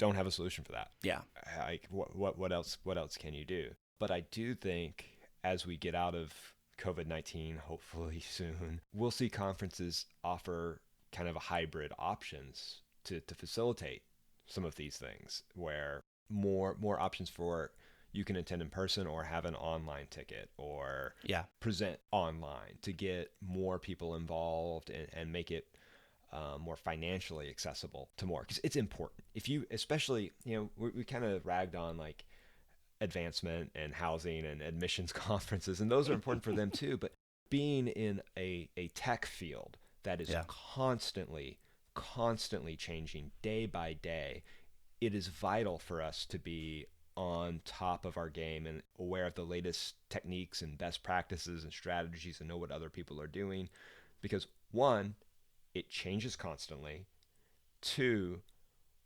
don't 0.00 0.16
have 0.16 0.26
a 0.26 0.30
solution 0.30 0.64
for 0.64 0.72
that. 0.72 0.90
Yeah. 1.02 1.20
like 1.58 1.86
what 1.90 2.16
what 2.16 2.38
what 2.38 2.52
else 2.52 2.78
what 2.84 2.96
else 2.96 3.16
can 3.16 3.34
you 3.34 3.44
do 3.44 3.70
but 3.98 4.10
i 4.10 4.20
do 4.32 4.54
think 4.54 5.04
as 5.44 5.66
we 5.66 5.76
get 5.76 5.94
out 5.94 6.14
of 6.14 6.32
covid-19 6.78 7.58
hopefully 7.66 8.20
soon 8.20 8.80
we'll 8.92 9.10
see 9.10 9.28
conferences 9.28 10.06
offer 10.24 10.80
kind 11.12 11.28
of 11.28 11.36
a 11.36 11.40
hybrid 11.40 11.92
options 11.98 12.80
to, 13.04 13.20
to 13.20 13.34
facilitate 13.34 14.02
some 14.46 14.64
of 14.64 14.74
these 14.76 14.96
things 14.96 15.42
where 15.54 16.02
more 16.28 16.76
more 16.80 16.98
options 16.98 17.28
for 17.28 17.72
you 18.12 18.24
can 18.24 18.36
attend 18.36 18.62
in 18.62 18.68
person 18.68 19.06
or 19.06 19.24
have 19.24 19.44
an 19.44 19.54
online 19.54 20.06
ticket 20.10 20.50
or 20.56 21.14
Yeah. 21.22 21.44
present 21.60 21.98
online 22.10 22.78
to 22.82 22.92
get 22.92 23.32
more 23.40 23.78
people 23.78 24.14
involved 24.14 24.90
and, 24.90 25.08
and 25.12 25.32
make 25.32 25.50
it 25.50 25.66
um, 26.32 26.60
more 26.62 26.76
financially 26.76 27.48
accessible 27.48 28.08
to 28.16 28.24
more 28.26 28.42
because 28.42 28.60
it's 28.62 28.76
important 28.76 29.24
if 29.34 29.48
you 29.48 29.66
especially 29.72 30.30
you 30.44 30.56
know 30.56 30.70
we, 30.76 30.90
we 30.90 31.04
kind 31.04 31.24
of 31.24 31.44
ragged 31.44 31.74
on 31.74 31.96
like 31.96 32.24
advancement 33.00 33.70
and 33.74 33.92
housing 33.92 34.44
and 34.44 34.62
admissions 34.62 35.12
conferences 35.28 35.80
and 35.80 35.90
those 35.90 36.08
are 36.08 36.12
important 36.12 36.44
for 36.44 36.52
them 36.52 36.70
too 36.70 36.96
but 36.96 37.14
being 37.50 37.88
in 37.88 38.22
a, 38.38 38.68
a 38.76 38.86
tech 38.88 39.26
field 39.26 39.76
that 40.04 40.20
is 40.20 40.28
Yeah. 40.30 40.44
constantly 40.46 41.58
constantly 41.94 42.76
changing 42.76 43.32
day 43.42 43.66
by 43.66 43.92
day 43.92 44.44
it 45.00 45.14
is 45.14 45.26
vital 45.26 45.78
for 45.78 46.00
us 46.00 46.24
to 46.26 46.38
be 46.38 46.86
on 47.20 47.60
top 47.66 48.06
of 48.06 48.16
our 48.16 48.30
game 48.30 48.66
and 48.66 48.82
aware 48.98 49.26
of 49.26 49.34
the 49.34 49.42
latest 49.44 49.94
techniques 50.08 50.62
and 50.62 50.78
best 50.78 51.02
practices 51.02 51.64
and 51.64 51.72
strategies 51.72 52.40
and 52.40 52.48
know 52.48 52.56
what 52.56 52.70
other 52.70 52.88
people 52.88 53.20
are 53.20 53.26
doing. 53.26 53.68
Because 54.22 54.46
one 54.70 55.14
it 55.74 55.90
changes 55.90 56.34
constantly. 56.34 57.04
Two 57.82 58.40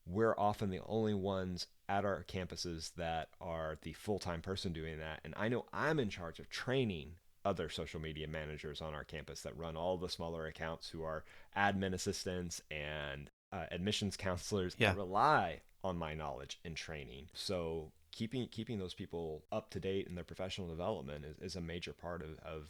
we're 0.07 0.35
often 0.37 0.69
the 0.71 0.83
only 0.87 1.15
ones 1.15 1.67
at 1.89 2.05
our 2.05 2.23
campuses 2.25 2.95
that 2.95 3.31
are 3.41 3.79
the 3.83 3.95
full-time 3.95 4.43
person 4.43 4.73
doing 4.73 4.99
that. 4.99 5.21
And 5.25 5.35
i 5.37 5.49
know 5.49 5.65
i'm 5.73 5.99
in 5.99 6.09
charge 6.11 6.39
of 6.39 6.49
training 6.49 7.13
other 7.45 7.69
social 7.69 8.01
media 8.01 8.29
managers 8.29 8.81
on 8.81 8.95
our 8.95 9.05
campus 9.05 9.41
that 9.43 9.57
run 9.59 9.77
all 9.77 9.97
the 9.99 10.09
smaller 10.09 10.47
accounts 10.47 10.89
who 10.91 11.03
are 11.03 11.25
admin 11.57 11.93
assistants 11.95 12.61
and 12.71 13.31
uh, 13.53 13.65
admissions 13.71 14.17
counselors 14.17 14.77
Yeah. 14.79 14.91
that 14.93 14.99
rely 14.99 15.61
on 15.83 15.97
my 15.99 16.15
knowledge 16.15 16.59
and 16.65 16.75
training. 16.77 17.29
So 17.35 17.93
keeping 18.15 18.47
keeping 18.49 18.79
those 18.79 18.95
people 18.95 19.45
up 19.51 19.71
to 19.71 19.81
date 19.81 20.07
in 20.07 20.15
their 20.15 20.25
professional 20.25 20.69
development 20.69 21.25
is, 21.25 21.39
is 21.41 21.57
a 21.57 21.61
major 21.61 21.93
part 21.93 22.23
of, 22.23 22.39
of 22.45 22.69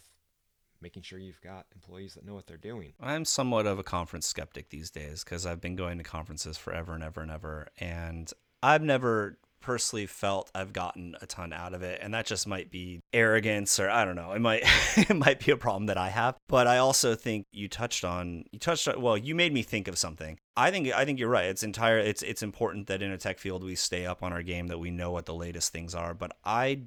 making 0.80 1.02
sure 1.02 1.18
you've 1.18 1.40
got 1.40 1.66
employees 1.74 2.14
that 2.14 2.26
know 2.26 2.34
what 2.34 2.46
they're 2.46 2.56
doing 2.56 2.92
I'm 3.00 3.24
somewhat 3.24 3.66
of 3.66 3.78
a 3.78 3.82
conference 3.82 4.26
skeptic 4.26 4.70
these 4.70 4.90
days 4.90 5.22
because 5.22 5.46
I've 5.46 5.60
been 5.60 5.76
going 5.76 5.98
to 5.98 6.04
conferences 6.04 6.56
forever 6.56 6.94
and 6.94 7.04
ever 7.04 7.20
and 7.20 7.30
ever. 7.30 7.68
And 7.78 8.30
I've 8.62 8.82
never 8.82 9.38
personally 9.64 10.04
felt 10.04 10.50
I've 10.54 10.74
gotten 10.74 11.16
a 11.22 11.26
ton 11.26 11.52
out 11.52 11.72
of 11.72 11.82
it. 11.82 11.98
And 12.02 12.12
that 12.12 12.26
just 12.26 12.46
might 12.46 12.70
be 12.70 13.00
arrogance 13.14 13.80
or 13.80 13.88
I 13.88 14.04
don't 14.04 14.14
know. 14.14 14.32
It 14.32 14.40
might 14.40 14.62
it 14.96 15.16
might 15.16 15.44
be 15.44 15.52
a 15.52 15.56
problem 15.56 15.86
that 15.86 15.96
I 15.96 16.10
have. 16.10 16.36
But 16.48 16.66
I 16.66 16.78
also 16.78 17.14
think 17.14 17.46
you 17.50 17.68
touched 17.68 18.04
on 18.04 18.44
you 18.52 18.58
touched 18.58 18.86
on 18.86 19.00
well, 19.00 19.16
you 19.16 19.34
made 19.34 19.54
me 19.54 19.62
think 19.62 19.88
of 19.88 19.96
something. 19.96 20.38
I 20.56 20.70
think 20.70 20.92
I 20.92 21.04
think 21.04 21.18
you're 21.18 21.30
right. 21.30 21.46
It's 21.46 21.62
entire 21.62 21.98
it's 21.98 22.22
it's 22.22 22.42
important 22.42 22.86
that 22.88 23.02
in 23.02 23.10
a 23.10 23.18
tech 23.18 23.38
field 23.38 23.64
we 23.64 23.74
stay 23.74 24.04
up 24.04 24.22
on 24.22 24.32
our 24.32 24.42
game, 24.42 24.66
that 24.68 24.78
we 24.78 24.90
know 24.90 25.10
what 25.10 25.24
the 25.24 25.34
latest 25.34 25.72
things 25.72 25.94
are. 25.94 26.12
But 26.12 26.36
I 26.44 26.82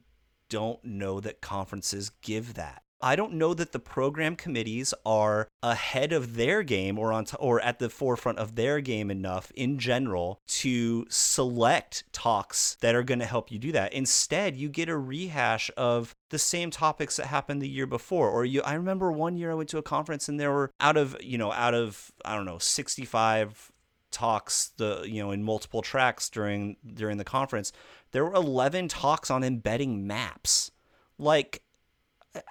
don't 0.49 0.83
know 0.85 1.19
that 1.19 1.41
conferences 1.41 2.11
give 2.21 2.53
that. 2.53 2.83
I 3.01 3.15
don't 3.15 3.33
know 3.33 3.53
that 3.53 3.71
the 3.71 3.79
program 3.79 4.35
committees 4.35 4.93
are 5.05 5.47
ahead 5.61 6.11
of 6.11 6.35
their 6.35 6.63
game 6.63 6.97
or 6.97 7.13
on 7.13 7.25
t- 7.25 7.37
or 7.39 7.61
at 7.61 7.79
the 7.79 7.89
forefront 7.89 8.39
of 8.39 8.55
their 8.55 8.81
game 8.81 9.11
enough 9.11 9.51
in 9.55 9.77
general 9.77 10.41
to 10.47 11.05
select 11.09 12.03
talks 12.11 12.75
that 12.81 12.95
are 12.95 13.03
going 13.03 13.19
to 13.19 13.25
help 13.25 13.51
you 13.51 13.59
do 13.59 13.71
that. 13.71 13.93
Instead, 13.93 14.55
you 14.55 14.69
get 14.69 14.89
a 14.89 14.97
rehash 14.97 15.69
of 15.77 16.15
the 16.29 16.39
same 16.39 16.71
topics 16.71 17.17
that 17.17 17.27
happened 17.27 17.61
the 17.61 17.69
year 17.69 17.85
before 17.85 18.29
or 18.29 18.45
you 18.45 18.61
I 18.63 18.73
remember 18.73 19.11
one 19.11 19.37
year 19.37 19.51
I 19.51 19.55
went 19.55 19.69
to 19.69 19.77
a 19.77 19.83
conference 19.83 20.27
and 20.27 20.39
there 20.39 20.51
were 20.51 20.71
out 20.79 20.97
of, 20.97 21.15
you 21.21 21.37
know, 21.37 21.51
out 21.51 21.73
of 21.73 22.11
I 22.25 22.35
don't 22.35 22.45
know, 22.45 22.57
65 22.57 23.71
talks 24.09 24.71
the 24.77 25.03
you 25.05 25.21
know 25.21 25.31
in 25.31 25.43
multiple 25.43 25.81
tracks 25.81 26.29
during 26.29 26.77
during 26.93 27.17
the 27.17 27.25
conference 27.25 27.73
there 28.13 28.23
were 28.23 28.33
11 28.33 28.87
talks 28.87 29.29
on 29.29 29.43
embedding 29.43 30.07
maps 30.07 30.71
like 31.19 31.61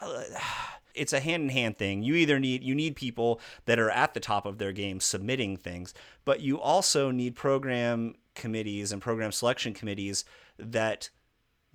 it's 0.95 1.13
a 1.13 1.21
hand 1.21 1.45
in 1.45 1.49
hand 1.51 1.79
thing. 1.79 2.03
You 2.03 2.15
either 2.15 2.39
need 2.39 2.63
you 2.63 2.75
need 2.75 2.97
people 2.97 3.41
that 3.67 3.79
are 3.79 3.91
at 3.91 4.15
the 4.15 4.21
top 4.21 4.47
of 4.47 4.59
their 4.59 4.73
game 4.73 5.01
submitting 5.01 5.57
things, 5.57 5.95
but 6.25 6.41
you 6.41 6.61
also 6.61 7.11
need 7.11 7.35
program 7.37 8.15
committees 8.35 8.93
and 8.93 9.01
program 9.01 9.33
selection 9.33 9.75
committees 9.75 10.25
that 10.59 11.11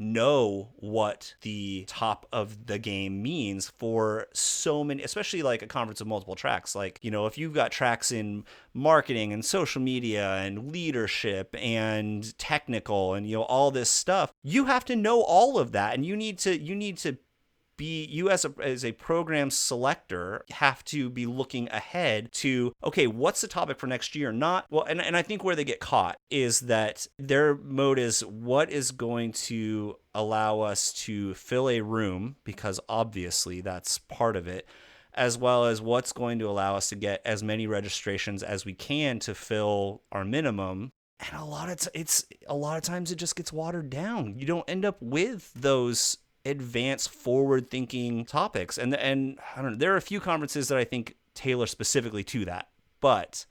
know 0.02 0.70
what 0.78 1.36
the 1.42 1.86
top 1.88 2.26
of 2.34 2.66
the 2.66 2.80
game 2.80 3.22
means 3.22 3.72
for 3.78 4.26
so 4.34 4.84
many 4.84 5.04
especially 5.04 5.44
like 5.44 5.62
a 5.62 5.68
conference 5.68 6.02
of 6.02 6.08
multiple 6.08 6.34
tracks 6.34 6.74
like 6.74 6.98
you 7.04 7.12
know 7.12 7.28
if 7.28 7.38
you've 7.38 7.54
got 7.54 7.72
tracks 7.72 8.12
in 8.12 8.44
marketing 8.74 9.32
and 9.32 9.46
social 9.46 9.80
media 9.80 10.38
and 10.38 10.72
leadership 10.72 11.56
and 11.60 12.36
technical 12.40 13.14
and 13.14 13.28
you 13.28 13.38
know 13.38 13.44
all 13.44 13.70
this 13.70 13.92
stuff 13.92 14.34
you 14.42 14.66
have 14.66 14.84
to 14.84 14.96
know 14.96 15.22
all 15.22 15.60
of 15.60 15.72
that 15.72 15.94
and 15.94 16.04
you 16.04 16.18
need 16.18 16.40
to 16.40 16.60
you 16.60 16.74
need 16.74 16.98
to 16.98 17.16
be 17.82 18.06
you 18.06 18.30
as 18.30 18.46
a 18.46 18.54
as 18.62 18.86
a 18.86 18.92
program 18.92 19.50
selector 19.50 20.46
have 20.52 20.86
to 20.86 21.10
be 21.10 21.26
looking 21.26 21.68
ahead 21.72 22.32
to 22.32 22.72
okay 22.84 23.08
what's 23.08 23.42
the 23.42 23.48
topic 23.48 23.80
for 23.80 23.88
next 23.88 24.16
year? 24.16 24.32
Not 24.32 24.68
well 24.70 24.84
and, 24.84 25.02
and 25.02 25.18
i 25.18 25.24
think 25.24 25.44
where 25.44 25.56
they 25.56 25.64
get 25.64 25.80
caught 25.80 26.18
is 26.30 26.60
that 26.62 27.08
their 27.18 27.56
mode 27.56 27.98
is 27.98 28.24
what 28.24 28.70
is 28.70 28.92
going 28.92 29.32
to 29.32 29.96
allow 30.14 30.60
us 30.60 30.94
to 30.94 31.34
fill 31.34 31.70
a 31.70 31.82
room 31.82 32.36
because 32.44 32.80
obviously 32.88 33.62
that's 33.62 33.98
part 33.98 34.36
of 34.36 34.48
it 34.48 34.68
as 35.16 35.36
well 35.36 35.66
as 35.66 35.82
what's 35.82 36.14
going 36.14 36.38
to 36.38 36.48
allow 36.48 36.76
us 36.76 36.90
to 36.90 36.96
get 36.96 37.20
as 37.26 37.42
many 37.42 37.66
registrations 37.66 38.44
as 38.44 38.64
we 38.64 38.74
can 38.74 39.18
to 39.20 39.34
fill 39.34 40.04
our 40.12 40.24
minimum. 40.24 40.92
And 41.20 41.42
a 41.42 41.46
lot 41.46 41.68
of 41.68 41.80
t- 41.80 41.90
it's 41.96 42.26
a 42.48 42.56
lot 42.56 42.78
of 42.78 42.84
times 42.84 43.12
it 43.12 43.16
just 43.16 43.36
gets 43.36 43.52
watered 43.52 43.90
down. 43.90 44.36
You 44.38 44.46
don't 44.46 44.70
end 44.70 44.86
up 44.86 44.98
with 45.02 45.52
those 45.54 46.18
advanced 46.46 47.10
forward 47.10 47.70
thinking 47.70 48.26
topics. 48.26 48.78
And 48.78 48.96
and 48.96 49.40
I 49.56 49.62
don't 49.62 49.72
know 49.72 49.78
there 49.78 49.94
are 49.94 49.98
a 49.98 50.02
few 50.02 50.20
conferences 50.20 50.68
that 50.70 50.78
I 50.78 50.84
think 50.84 51.16
tailor 51.34 51.66
specifically 51.66 52.24
to 52.26 52.44
that 52.46 52.68
but 53.02 53.46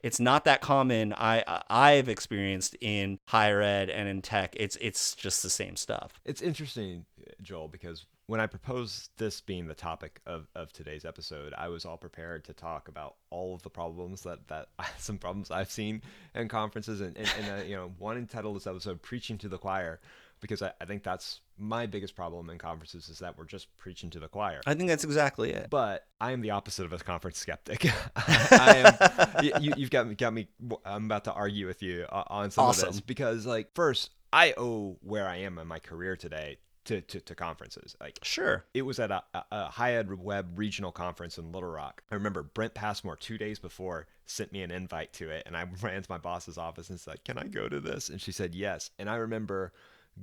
it's 0.00 0.18
not 0.18 0.44
that 0.46 0.60
common 0.62 1.12
I 1.12 1.44
I've 1.68 2.08
experienced 2.08 2.76
in 2.80 3.18
higher 3.26 3.60
ed 3.60 3.90
and 3.90 4.08
in 4.08 4.22
tech. 4.22 4.56
It's 4.58 4.78
it's 4.80 5.14
just 5.14 5.42
the 5.42 5.50
same 5.50 5.76
stuff. 5.76 6.20
It's 6.24 6.40
interesting 6.40 7.04
Joel 7.42 7.68
because 7.68 8.06
when 8.26 8.40
I 8.40 8.46
proposed 8.46 9.10
this 9.18 9.40
being 9.40 9.66
the 9.66 9.74
topic 9.74 10.20
of, 10.26 10.46
of 10.54 10.72
today's 10.72 11.04
episode, 11.04 11.52
I 11.58 11.68
was 11.68 11.84
all 11.84 11.96
prepared 11.96 12.44
to 12.44 12.52
talk 12.52 12.88
about 12.88 13.16
all 13.30 13.54
of 13.54 13.62
the 13.62 13.68
problems 13.68 14.22
that, 14.22 14.46
that 14.48 14.68
some 14.98 15.18
problems 15.18 15.50
I've 15.50 15.70
seen 15.70 16.02
in 16.34 16.48
conferences 16.48 17.00
and, 17.00 17.16
and, 17.16 17.28
and 17.38 17.60
uh, 17.60 17.64
you 17.64 17.74
know, 17.76 17.92
one 17.98 18.16
entitled 18.16 18.56
this 18.56 18.66
episode, 18.66 19.02
Preaching 19.02 19.38
to 19.38 19.48
the 19.48 19.58
Choir, 19.58 20.00
because 20.42 20.60
I, 20.60 20.72
I 20.80 20.84
think 20.84 21.02
that's 21.02 21.40
my 21.56 21.86
biggest 21.86 22.14
problem 22.14 22.50
in 22.50 22.58
conferences 22.58 23.08
is 23.08 23.20
that 23.20 23.38
we're 23.38 23.46
just 23.46 23.74
preaching 23.78 24.10
to 24.10 24.20
the 24.20 24.28
choir. 24.28 24.60
I 24.66 24.74
think 24.74 24.90
that's 24.90 25.04
exactly 25.04 25.52
it. 25.52 25.68
But 25.70 26.04
I 26.20 26.32
am 26.32 26.42
the 26.42 26.50
opposite 26.50 26.84
of 26.84 26.92
a 26.92 26.98
conference 26.98 27.38
skeptic. 27.38 27.86
I 28.16 29.38
am. 29.40 29.62
you, 29.62 29.70
have 29.70 29.90
got 29.90 30.08
me. 30.08 30.14
Got 30.16 30.34
me. 30.34 30.48
I'm 30.84 31.06
about 31.06 31.24
to 31.24 31.32
argue 31.32 31.66
with 31.66 31.82
you 31.82 32.04
uh, 32.10 32.24
on 32.26 32.50
some 32.50 32.66
awesome. 32.66 32.88
of 32.88 32.94
this 32.94 33.00
because, 33.00 33.46
like, 33.46 33.74
first, 33.74 34.10
I 34.32 34.52
owe 34.58 34.98
where 35.00 35.26
I 35.26 35.36
am 35.36 35.58
in 35.58 35.66
my 35.66 35.78
career 35.78 36.16
today 36.16 36.58
to, 36.84 37.00
to, 37.00 37.20
to, 37.20 37.34
conferences. 37.34 37.96
Like, 38.00 38.18
sure, 38.22 38.64
it 38.74 38.82
was 38.82 38.98
at 38.98 39.10
a, 39.10 39.22
a 39.52 39.66
high 39.66 39.94
ed 39.94 40.12
web 40.12 40.58
regional 40.58 40.90
conference 40.90 41.38
in 41.38 41.52
Little 41.52 41.70
Rock. 41.70 42.02
I 42.10 42.16
remember 42.16 42.42
Brent 42.42 42.74
Passmore 42.74 43.16
two 43.16 43.38
days 43.38 43.58
before 43.58 44.08
sent 44.26 44.52
me 44.52 44.62
an 44.62 44.70
invite 44.70 45.12
to 45.14 45.30
it, 45.30 45.44
and 45.46 45.56
I 45.56 45.66
ran 45.82 46.02
to 46.02 46.10
my 46.10 46.18
boss's 46.18 46.58
office 46.58 46.90
and 46.90 46.98
said, 46.98 47.24
"Can 47.24 47.38
I 47.38 47.44
go 47.44 47.68
to 47.68 47.78
this?" 47.78 48.08
And 48.08 48.20
she 48.20 48.32
said 48.32 48.54
yes. 48.54 48.90
And 48.98 49.08
I 49.08 49.16
remember 49.16 49.72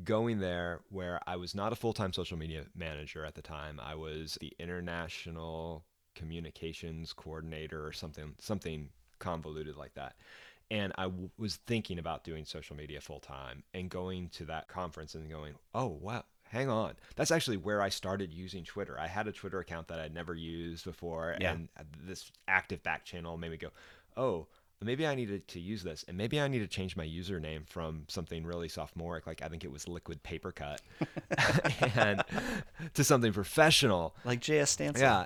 going 0.03 0.39
there 0.39 0.81
where 0.89 1.19
I 1.27 1.35
was 1.35 1.55
not 1.55 1.73
a 1.73 1.75
full 1.75 1.93
time 1.93 2.13
social 2.13 2.37
media 2.37 2.65
manager 2.75 3.25
at 3.25 3.35
the 3.35 3.41
time. 3.41 3.79
I 3.83 3.95
was 3.95 4.37
the 4.39 4.53
international 4.59 5.85
communications 6.15 7.13
coordinator 7.13 7.85
or 7.85 7.91
something, 7.91 8.35
something 8.39 8.89
convoluted 9.19 9.77
like 9.77 9.93
that. 9.95 10.15
And 10.71 10.93
I 10.97 11.03
w- 11.05 11.29
was 11.37 11.55
thinking 11.55 11.97
about 11.97 12.23
doing 12.23 12.45
social 12.45 12.75
media 12.75 13.01
full 13.01 13.19
time 13.19 13.63
and 13.73 13.89
going 13.89 14.29
to 14.29 14.45
that 14.45 14.67
conference 14.67 15.15
and 15.15 15.29
going, 15.29 15.55
oh, 15.73 15.87
wow, 15.87 16.23
hang 16.43 16.69
on. 16.69 16.93
That's 17.15 17.31
actually 17.31 17.57
where 17.57 17.81
I 17.81 17.89
started 17.89 18.33
using 18.33 18.63
Twitter. 18.63 18.99
I 18.99 19.07
had 19.07 19.27
a 19.27 19.31
Twitter 19.31 19.59
account 19.59 19.87
that 19.87 19.99
I'd 19.99 20.13
never 20.13 20.35
used 20.35 20.85
before. 20.85 21.35
Yeah. 21.41 21.53
And 21.53 21.69
this 22.05 22.31
active 22.47 22.83
back 22.83 23.03
channel 23.05 23.37
made 23.37 23.51
me 23.51 23.57
go, 23.57 23.69
oh, 24.15 24.47
maybe 24.81 25.05
I 25.05 25.15
needed 25.15 25.47
to 25.49 25.59
use 25.59 25.83
this, 25.83 26.05
and 26.07 26.17
maybe 26.17 26.39
I 26.39 26.47
need 26.47 26.59
to 26.59 26.67
change 26.67 26.95
my 26.95 27.05
username 27.05 27.67
from 27.67 28.03
something 28.07 28.45
really 28.45 28.69
sophomoric, 28.69 29.27
like 29.27 29.41
I 29.41 29.47
think 29.47 29.63
it 29.63 29.71
was 29.71 29.87
Liquid 29.87 30.23
Paper 30.23 30.51
Cut, 30.51 30.81
and 31.95 32.23
to 32.93 33.03
something 33.03 33.33
professional, 33.33 34.15
like 34.23 34.39
JS 34.39 34.93
Stansel. 34.93 34.99
Yeah, 34.99 35.25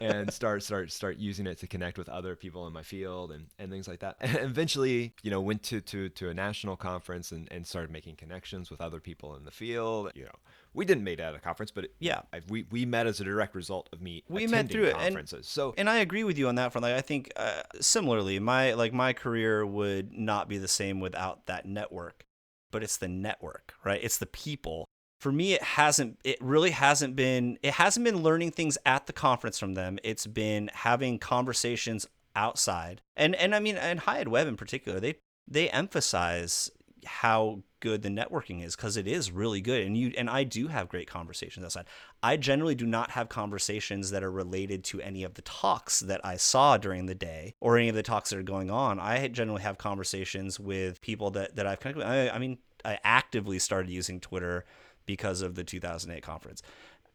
and 0.00 0.32
start 0.32 0.62
start 0.62 0.92
start 0.92 1.16
using 1.18 1.46
it 1.46 1.58
to 1.58 1.66
connect 1.66 1.98
with 1.98 2.08
other 2.08 2.36
people 2.36 2.66
in 2.66 2.72
my 2.72 2.82
field 2.82 3.32
and, 3.32 3.46
and 3.58 3.70
things 3.70 3.88
like 3.88 4.00
that. 4.00 4.16
And 4.28 4.36
eventually, 4.36 5.14
you 5.22 5.30
know, 5.30 5.40
went 5.40 5.62
to 5.64 5.80
to, 5.80 6.08
to 6.10 6.28
a 6.28 6.34
national 6.34 6.76
conference 6.76 7.32
and, 7.32 7.48
and 7.50 7.66
started 7.66 7.90
making 7.90 8.16
connections 8.16 8.70
with 8.70 8.80
other 8.80 9.00
people 9.00 9.36
in 9.36 9.44
the 9.44 9.50
field. 9.50 10.10
You 10.14 10.24
know, 10.24 10.38
we 10.74 10.84
didn't 10.84 11.04
meet 11.04 11.20
at 11.20 11.34
a 11.34 11.38
conference, 11.38 11.70
but 11.70 11.84
it, 11.84 11.94
yeah, 11.98 12.20
I, 12.32 12.40
we 12.48 12.66
we 12.70 12.84
met 12.84 13.06
as 13.06 13.20
a 13.20 13.24
direct 13.24 13.54
result 13.54 13.88
of 13.92 14.02
me. 14.02 14.24
We 14.28 14.46
met 14.46 14.70
through 14.70 14.90
conferences. 14.90 15.32
it, 15.32 15.36
and, 15.36 15.44
so 15.44 15.74
and 15.78 15.88
I 15.88 15.98
agree 15.98 16.24
with 16.24 16.38
you 16.38 16.48
on 16.48 16.56
that 16.56 16.72
front. 16.72 16.82
Like 16.82 16.94
I 16.94 17.00
think 17.00 17.32
uh, 17.36 17.62
similarly, 17.80 18.38
my 18.38 18.74
like 18.74 18.92
my 18.92 19.12
career 19.12 19.64
would 19.64 20.12
not 20.12 20.48
be 20.48 20.58
the 20.58 20.68
same 20.68 21.00
without 21.00 21.46
that 21.46 21.66
network. 21.66 22.24
But 22.70 22.82
it's 22.82 22.98
the 22.98 23.08
network, 23.08 23.72
right? 23.82 23.98
It's 24.02 24.18
the 24.18 24.26
people. 24.26 24.86
For 25.18 25.32
me, 25.32 25.52
it 25.52 25.62
hasn't. 25.62 26.18
It 26.24 26.38
really 26.40 26.70
hasn't 26.70 27.16
been. 27.16 27.58
It 27.62 27.74
hasn't 27.74 28.04
been 28.04 28.22
learning 28.22 28.52
things 28.52 28.78
at 28.86 29.06
the 29.06 29.12
conference 29.12 29.58
from 29.58 29.74
them. 29.74 29.98
It's 30.04 30.26
been 30.26 30.70
having 30.72 31.18
conversations 31.18 32.06
outside, 32.36 33.02
and 33.16 33.34
and 33.34 33.54
I 33.54 33.58
mean, 33.60 33.76
and 33.76 34.00
Ed 34.06 34.28
Web 34.28 34.46
in 34.46 34.56
particular, 34.56 35.00
they 35.00 35.16
they 35.48 35.68
emphasize 35.70 36.70
how 37.04 37.62
good 37.80 38.02
the 38.02 38.08
networking 38.08 38.64
is 38.64 38.74
because 38.74 38.96
it 38.96 39.06
is 39.06 39.30
really 39.30 39.60
good 39.60 39.82
and 39.82 39.96
you 39.96 40.12
and 40.18 40.28
I 40.28 40.44
do 40.44 40.68
have 40.68 40.88
great 40.88 41.08
conversations 41.08 41.64
outside. 41.64 41.86
I 42.22 42.36
generally 42.36 42.74
do 42.74 42.86
not 42.86 43.12
have 43.12 43.28
conversations 43.28 44.10
that 44.10 44.24
are 44.24 44.30
related 44.30 44.84
to 44.84 45.00
any 45.00 45.22
of 45.22 45.34
the 45.34 45.42
talks 45.42 46.00
that 46.00 46.20
I 46.24 46.36
saw 46.36 46.76
during 46.76 47.06
the 47.06 47.14
day 47.14 47.54
or 47.60 47.78
any 47.78 47.88
of 47.88 47.94
the 47.94 48.02
talks 48.02 48.30
that 48.30 48.38
are 48.38 48.42
going 48.42 48.70
on. 48.70 48.98
I 48.98 49.28
generally 49.28 49.62
have 49.62 49.78
conversations 49.78 50.58
with 50.58 51.00
people 51.00 51.30
that 51.32 51.56
that 51.56 51.66
I've 51.66 51.80
kind 51.80 51.96
of 51.96 52.02
I, 52.02 52.30
I 52.30 52.38
mean 52.38 52.58
I 52.84 52.98
actively 53.04 53.58
started 53.58 53.90
using 53.90 54.20
Twitter 54.20 54.64
because 55.08 55.42
of 55.42 55.56
the 55.56 55.64
2008 55.64 56.22
conference. 56.22 56.62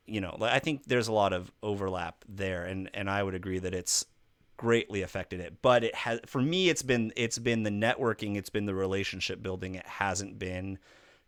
You 0.05 0.19
know, 0.19 0.35
I 0.41 0.59
think 0.59 0.83
there's 0.85 1.07
a 1.07 1.13
lot 1.13 1.31
of 1.31 1.49
overlap 1.61 2.25
there 2.27 2.65
and 2.65 2.89
and 2.93 3.09
I 3.09 3.23
would 3.23 3.35
agree 3.35 3.59
that 3.59 3.73
it's 3.73 4.05
greatly 4.57 5.01
affected 5.01 5.39
it 5.39 5.61
but 5.61 5.83
it 5.83 5.95
has 5.95 6.19
for 6.25 6.39
me 6.41 6.69
it's 6.69 6.83
been 6.83 7.11
it's 7.15 7.39
been 7.39 7.63
the 7.63 7.69
networking 7.69 8.37
it's 8.37 8.49
been 8.49 8.65
the 8.65 8.73
relationship 8.73 9.41
building. 9.41 9.75
It 9.75 9.85
hasn't 9.85 10.37
been 10.39 10.79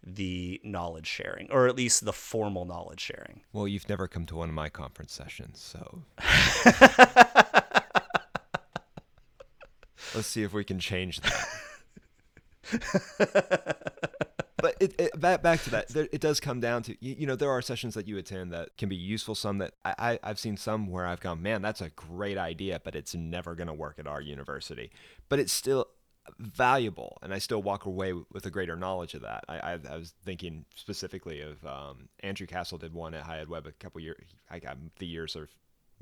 the 0.03 0.59
knowledge 0.63 1.07
sharing 1.07 1.49
or 1.51 1.67
at 1.67 1.75
least 1.75 2.03
the 2.03 2.13
formal 2.13 2.65
knowledge 2.65 2.99
sharing. 2.99 3.41
Well 3.53 3.67
you've 3.67 3.87
never 3.87 4.07
come 4.07 4.25
to 4.25 4.35
one 4.35 4.49
of 4.49 4.55
my 4.55 4.69
conference 4.69 5.13
sessions 5.13 5.61
so. 5.61 6.01
Let's 10.13 10.27
see 10.27 10.43
if 10.43 10.53
we 10.53 10.63
can 10.63 10.79
change 10.79 11.21
that 11.21 11.47
but 14.65 14.77
it, 14.79 14.99
it, 14.99 15.19
back, 15.19 15.43
back 15.43 15.61
to 15.61 15.69
that, 15.69 15.89
there, 15.89 16.07
it 16.11 16.21
does 16.21 16.39
come 16.39 16.59
down 16.59 16.81
to 16.81 16.97
you, 16.99 17.15
you, 17.19 17.27
know 17.27 17.35
there 17.35 17.51
are 17.51 17.61
sessions 17.61 17.93
that 17.93 18.07
you 18.07 18.17
attend 18.17 18.51
that 18.51 18.75
can 18.79 18.89
be 18.89 18.95
useful. 18.95 19.35
Some 19.35 19.59
that 19.59 19.75
I, 19.85 20.17
I 20.23 20.27
have 20.27 20.39
seen 20.39 20.57
some 20.57 20.87
where 20.87 21.05
I've 21.05 21.19
gone, 21.19 21.43
man, 21.43 21.61
that's 21.61 21.81
a 21.81 21.91
great 21.91 22.39
idea, 22.39 22.81
but 22.83 22.95
it's 22.95 23.13
never 23.13 23.53
going 23.53 23.67
to 23.67 23.75
work 23.75 23.99
at 23.99 24.07
our 24.07 24.19
university. 24.19 24.89
But 25.29 25.37
it's 25.37 25.53
still 25.53 25.85
valuable, 26.39 27.19
and 27.21 27.31
I 27.31 27.37
still 27.37 27.61
walk 27.61 27.85
away 27.85 28.13
with 28.13 28.47
a 28.47 28.49
greater 28.49 28.75
knowledge 28.75 29.13
of 29.13 29.21
that. 29.21 29.43
I, 29.47 29.59
I, 29.59 29.79
I 29.87 29.97
was 29.97 30.15
thinking 30.25 30.65
specifically 30.73 31.41
of 31.41 31.63
um, 31.63 32.09
Andrew 32.21 32.47
Castle 32.47 32.79
did 32.79 32.91
one 32.91 33.13
at 33.13 33.29
Ed 33.29 33.47
Web 33.47 33.67
a 33.67 33.71
couple 33.71 34.01
years. 34.01 34.33
I 34.49 34.57
got 34.57 34.77
the 34.97 35.05
years 35.05 35.35
are 35.35 35.47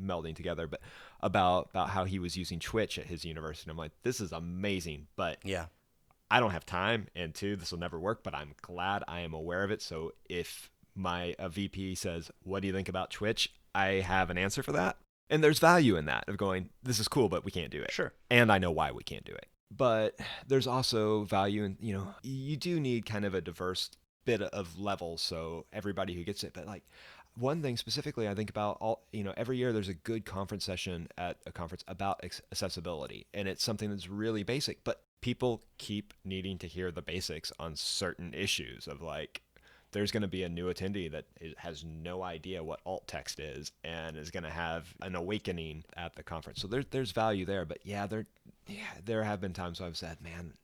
melding 0.02 0.38
together, 0.38 0.68
but 0.68 0.80
about 1.20 1.68
about 1.72 1.90
how 1.90 2.06
he 2.06 2.18
was 2.18 2.38
using 2.38 2.62
Twitch 2.62 2.98
at 2.98 3.08
his 3.08 3.26
university. 3.26 3.70
I'm 3.70 3.76
like, 3.76 3.92
this 4.04 4.22
is 4.22 4.32
amazing, 4.32 5.08
but 5.18 5.40
yeah, 5.44 5.66
I 6.34 6.40
don't 6.40 6.50
have 6.50 6.66
time, 6.66 7.10
and 7.16 7.32
two, 7.32 7.56
this 7.56 7.70
will 7.70 7.78
never 7.78 8.00
work, 8.00 8.24
but 8.24 8.34
I'm 8.34 8.56
glad 8.64 9.04
I 9.08 9.20
am 9.20 9.36
aware 9.36 9.64
of 9.64 9.70
it. 9.70 9.84
So 9.84 10.14
if 10.28 10.72
my 10.96 11.36
a 11.38 11.48
VP 11.48 11.94
says, 11.94 12.32
What 12.42 12.62
do 12.62 12.68
you 12.68 12.74
think 12.74 12.90
about 12.90 13.12
Twitch? 13.12 13.54
I 13.76 14.02
have 14.02 14.32
an 14.32 14.40
answer 14.40 14.64
for 14.64 14.72
that. 14.72 14.98
And 15.30 15.44
there's 15.44 15.60
value 15.60 15.96
in 15.96 16.06
that 16.06 16.28
of 16.28 16.38
going, 16.38 16.72
This 16.82 17.00
is 17.00 17.08
cool, 17.08 17.30
but 17.30 17.46
we 17.46 17.52
can't 17.52 17.70
do 17.70 17.84
it. 17.84 17.92
Sure. 17.92 18.14
And 18.32 18.52
I 18.52 18.58
know 18.58 18.72
why 18.72 18.92
we 18.92 19.04
can't 19.04 19.24
do 19.24 19.32
it. 19.32 19.46
But 19.70 20.20
there's 20.48 20.66
also 20.66 21.24
value 21.24 21.66
in, 21.66 21.78
you 21.80 21.94
know, 21.94 22.16
you 22.24 22.58
do 22.58 22.80
need 22.80 23.06
kind 23.06 23.26
of 23.26 23.36
a 23.36 23.42
diverse 23.42 23.92
bit 24.26 24.42
of 24.42 24.80
level 24.80 25.20
so 25.20 25.68
everybody 25.72 26.16
who 26.16 26.24
gets 26.24 26.44
it. 26.44 26.54
But 26.56 26.66
like, 26.66 26.84
one 27.36 27.62
thing 27.62 27.78
specifically 27.78 28.28
I 28.28 28.34
think 28.34 28.50
about 28.50 28.78
all 28.80 29.04
you 29.12 29.24
know 29.24 29.34
every 29.36 29.58
year 29.58 29.74
there's 29.74 29.90
a 29.90 29.94
good 29.96 30.24
conference 30.24 30.64
session 30.64 31.08
at 31.18 31.38
a 31.48 31.52
conference 31.52 31.84
about 31.88 32.24
accessibility 32.24 33.26
and 33.34 33.48
it's 33.48 33.64
something 33.64 33.90
that's 33.90 34.08
really 34.08 34.44
basic 34.44 34.84
but 34.84 35.02
people 35.24 35.64
keep 35.78 36.14
needing 36.26 36.58
to 36.58 36.68
hear 36.68 36.92
the 36.92 37.02
basics 37.02 37.50
on 37.58 37.78
certain 37.78 38.34
issues 38.34 38.88
of 38.88 39.02
like 39.02 39.42
there's 39.94 40.12
going 40.12 40.22
to 40.22 40.28
be 40.28 40.44
a 40.44 40.50
new 40.50 40.66
attendee 40.74 41.10
that 41.10 41.26
has 41.58 41.86
no 41.86 42.24
idea 42.24 42.62
what 42.62 42.82
alt 42.86 43.08
text 43.08 43.40
is 43.40 43.72
and 43.86 44.18
is 44.18 44.32
going 44.32 44.44
to 44.44 44.50
have 44.50 44.94
an 45.02 45.16
awakening 45.16 45.86
at 45.96 46.14
the 46.16 46.24
conference. 46.24 46.62
So 46.62 46.68
there's 46.68 46.86
there's 46.92 47.14
value 47.14 47.46
there, 47.46 47.64
but 47.64 47.78
yeah, 47.84 48.06
there 48.06 48.26
yeah, 48.68 48.84
there 49.06 49.24
have 49.24 49.40
been 49.40 49.54
times 49.54 49.80
I've 49.80 49.96
said, 49.96 50.18
man, 50.22 50.56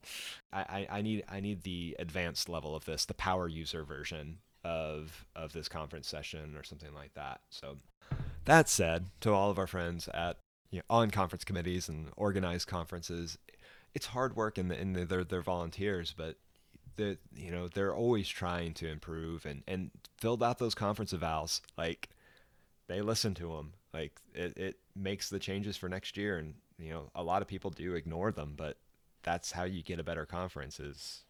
I, 0.52 0.60
I, 0.60 0.98
I 0.98 1.02
need 1.02 1.24
I 1.30 1.40
need 1.40 1.64
the 1.64 1.96
advanced 1.98 2.50
level 2.50 2.76
of 2.76 2.84
this, 2.84 3.06
the 3.06 3.14
power 3.14 3.48
user 3.48 3.86
version 3.86 4.40
of 4.66 5.26
of 5.38 5.54
this 5.54 5.70
conference 5.70 6.10
session 6.10 6.58
or 6.58 6.64
something 6.64 6.94
like 6.94 7.14
that. 7.14 7.40
So 7.50 7.78
that 8.44 8.68
said, 8.68 9.06
to 9.22 9.32
all 9.32 9.52
of 9.52 9.58
our 9.58 9.68
friends 9.68 10.10
at 10.14 10.38
you 10.72 10.80
know, 10.80 10.84
on 10.90 11.12
conference 11.12 11.44
committees 11.44 11.88
and 11.88 12.10
organized 12.18 12.68
conferences, 12.68 13.38
it's 13.94 14.08
hard 14.08 14.36
work 14.36 14.58
and, 14.58 14.72
and 14.72 14.96
they're 14.96 15.24
they're 15.24 15.42
volunteers, 15.42 16.14
but 16.16 16.38
they 16.96 17.18
you 17.36 17.52
know 17.52 17.68
they're 17.68 17.96
always 17.96 18.28
trying 18.28 18.74
to 18.74 18.88
improve 18.88 19.46
and 19.46 19.64
and 19.68 19.92
filled 20.18 20.44
out 20.44 20.60
those 20.60 20.76
conference 20.76 21.14
evals 21.14 21.62
like 21.78 22.10
they 22.88 23.02
listen 23.02 23.34
to 23.34 23.54
them 23.56 23.74
like 23.94 24.20
it, 24.34 24.58
it 24.58 24.80
makes 24.96 25.30
the 25.30 25.40
changes 25.40 25.78
for 25.78 25.88
next 25.88 26.18
year 26.18 26.38
and 26.38 26.56
you 26.78 26.92
know 26.92 27.10
a 27.16 27.24
lot 27.24 27.42
of 27.42 27.48
people 27.48 27.70
do 27.70 27.96
ignore 27.96 28.32
them 28.32 28.54
but 28.58 28.78
that's 29.24 29.52
how 29.52 29.64
you 29.64 29.82
get 29.82 30.00
a 30.00 30.04
better 30.04 30.26
conference 30.26 30.80
is 30.80 31.24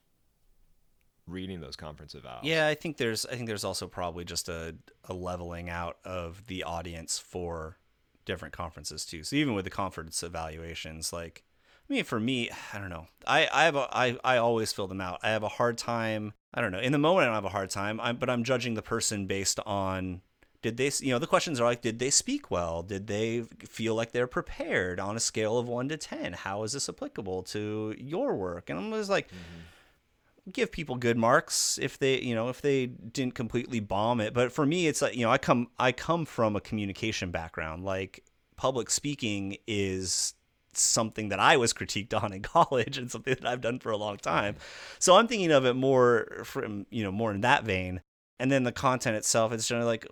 reading 1.27 1.61
those 1.61 1.75
conference 1.75 2.15
evals 2.15 2.39
Yeah, 2.43 2.67
I 2.67 2.75
think 2.75 2.97
there's 2.97 3.25
I 3.25 3.35
think 3.35 3.47
there's 3.47 3.63
also 3.63 3.87
probably 3.87 4.25
just 4.25 4.49
a, 4.49 4.75
a 5.05 5.13
leveling 5.13 5.69
out 5.69 5.97
of 6.03 6.45
the 6.47 6.63
audience 6.63 7.19
for 7.19 7.77
different 8.25 8.53
conferences 8.53 9.05
too. 9.05 9.23
So 9.23 9.35
even 9.35 9.53
with 9.53 9.65
the 9.65 9.71
conference 9.71 10.23
evaluations, 10.23 11.13
like 11.13 11.43
I 11.89 11.93
mean 11.93 12.03
for 12.03 12.19
me, 12.19 12.49
I 12.73 12.79
don't 12.79 12.89
know. 12.89 13.07
I, 13.25 13.47
I 13.51 13.63
have 13.65 13.75
a 13.75 13.87
I, 13.91 14.17
I 14.23 14.37
always 14.37 14.71
fill 14.71 14.87
them 14.87 15.01
out. 15.01 15.19
I 15.23 15.29
have 15.29 15.43
a 15.43 15.49
hard 15.49 15.77
time 15.77 16.33
I 16.53 16.61
don't 16.61 16.71
know. 16.71 16.79
In 16.79 16.91
the 16.91 16.97
moment 16.97 17.23
I 17.23 17.25
don't 17.27 17.35
have 17.35 17.45
a 17.45 17.49
hard 17.49 17.69
time, 17.69 17.99
I'm, 17.99 18.17
but 18.17 18.29
I'm 18.29 18.43
judging 18.43 18.73
the 18.73 18.81
person 18.81 19.27
based 19.27 19.59
on 19.65 20.21
did 20.61 20.77
they 20.77 20.91
you 20.99 21.11
know 21.11 21.19
the 21.19 21.27
questions 21.27 21.59
are 21.59 21.65
like 21.65 21.81
did 21.81 21.99
they 21.99 22.09
speak 22.09 22.51
well? 22.51 22.83
Did 22.83 23.07
they 23.07 23.43
feel 23.59 23.95
like 23.95 24.11
they're 24.11 24.27
prepared 24.27 24.99
on 24.99 25.15
a 25.15 25.19
scale 25.19 25.57
of 25.57 25.67
1 25.67 25.89
to 25.89 25.97
10 25.97 26.33
how 26.33 26.63
is 26.63 26.73
this 26.73 26.89
applicable 26.89 27.43
to 27.43 27.95
your 27.97 28.35
work? 28.35 28.69
And 28.69 28.77
i'm 28.77 28.91
just 28.91 29.09
like 29.09 29.27
mm-hmm. 29.27 30.51
give 30.51 30.71
people 30.71 30.95
good 30.95 31.17
marks 31.17 31.79
if 31.81 31.97
they 31.97 32.19
you 32.19 32.35
know 32.35 32.49
if 32.49 32.61
they 32.61 32.87
didn't 32.87 33.35
completely 33.35 33.79
bomb 33.79 34.19
it. 34.19 34.33
But 34.33 34.51
for 34.51 34.65
me 34.65 34.87
it's 34.87 35.01
like 35.01 35.15
you 35.15 35.23
know 35.23 35.31
i 35.31 35.37
come 35.37 35.67
i 35.79 35.91
come 35.91 36.25
from 36.25 36.55
a 36.55 36.61
communication 36.61 37.31
background. 37.31 37.83
Like 37.83 38.23
public 38.57 38.89
speaking 38.89 39.57
is 39.65 40.33
something 40.79 41.29
that 41.29 41.39
i 41.39 41.57
was 41.57 41.73
critiqued 41.73 42.13
on 42.21 42.33
in 42.33 42.41
college 42.55 42.97
and 42.97 43.11
something 43.11 43.35
that 43.35 43.47
i've 43.47 43.61
done 43.61 43.79
for 43.79 43.91
a 43.91 43.97
long 43.97 44.17
time. 44.17 44.55
Mm-hmm. 44.55 44.95
So 44.99 45.15
i'm 45.15 45.27
thinking 45.27 45.51
of 45.51 45.65
it 45.65 45.75
more 45.75 46.41
from 46.43 46.85
you 46.89 47.03
know 47.03 47.11
more 47.11 47.31
in 47.31 47.41
that 47.41 47.63
vein. 47.63 48.01
And 48.41 48.49
then 48.49 48.63
the 48.63 48.71
content 48.71 49.17
itself 49.17 49.51
it's 49.51 49.67
generally 49.67 49.89
like 49.89 50.07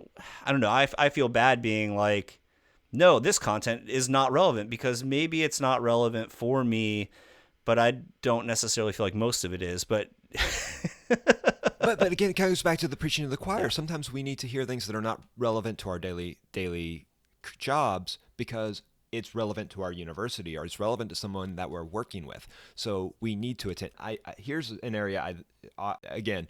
i 0.45 0.51
don't 0.51 0.59
know 0.59 0.69
i, 0.69 0.87
I 0.97 1.07
feel 1.07 1.29
bad 1.29 1.61
being 1.61 1.95
like 1.95 2.41
no 2.91 3.19
this 3.19 3.39
content 3.39 3.87
is 3.87 4.09
not 4.09 4.33
relevant 4.33 4.69
because 4.69 5.01
maybe 5.01 5.43
it's 5.43 5.61
not 5.61 5.81
relevant 5.81 6.33
for 6.33 6.61
me 6.65 7.09
but 7.63 7.79
i 7.79 7.99
don't 8.21 8.45
necessarily 8.45 8.91
feel 8.91 9.05
like 9.05 9.15
most 9.15 9.45
of 9.45 9.53
it 9.53 9.61
is 9.61 9.85
but 9.85 10.09
but 11.87 11.99
but 11.99 12.11
again, 12.11 12.29
it 12.29 12.35
goes 12.35 12.61
back 12.61 12.79
to 12.79 12.87
the 12.87 12.97
preaching 12.97 13.25
of 13.25 13.31
the 13.31 13.37
choir. 13.37 13.69
Sometimes 13.69 14.11
we 14.11 14.23
need 14.23 14.39
to 14.39 14.47
hear 14.47 14.65
things 14.65 14.87
that 14.87 14.95
are 14.95 15.01
not 15.01 15.21
relevant 15.37 15.77
to 15.79 15.89
our 15.89 15.99
daily 15.99 16.37
daily 16.51 17.05
jobs 17.57 18.17
because 18.35 18.81
it's 19.11 19.33
relevant 19.35 19.69
to 19.71 19.81
our 19.81 19.91
university 19.91 20.57
or 20.57 20.65
it's 20.65 20.79
relevant 20.79 21.09
to 21.09 21.15
someone 21.15 21.55
that 21.55 21.69
we're 21.69 21.83
working 21.83 22.25
with. 22.25 22.47
So 22.75 23.15
we 23.21 23.35
need 23.35 23.59
to 23.59 23.69
attend. 23.69 23.91
I, 23.99 24.19
I 24.25 24.33
here's 24.37 24.71
an 24.71 24.95
area 24.95 25.21
I 25.21 25.35
uh, 25.77 25.95
again. 26.09 26.49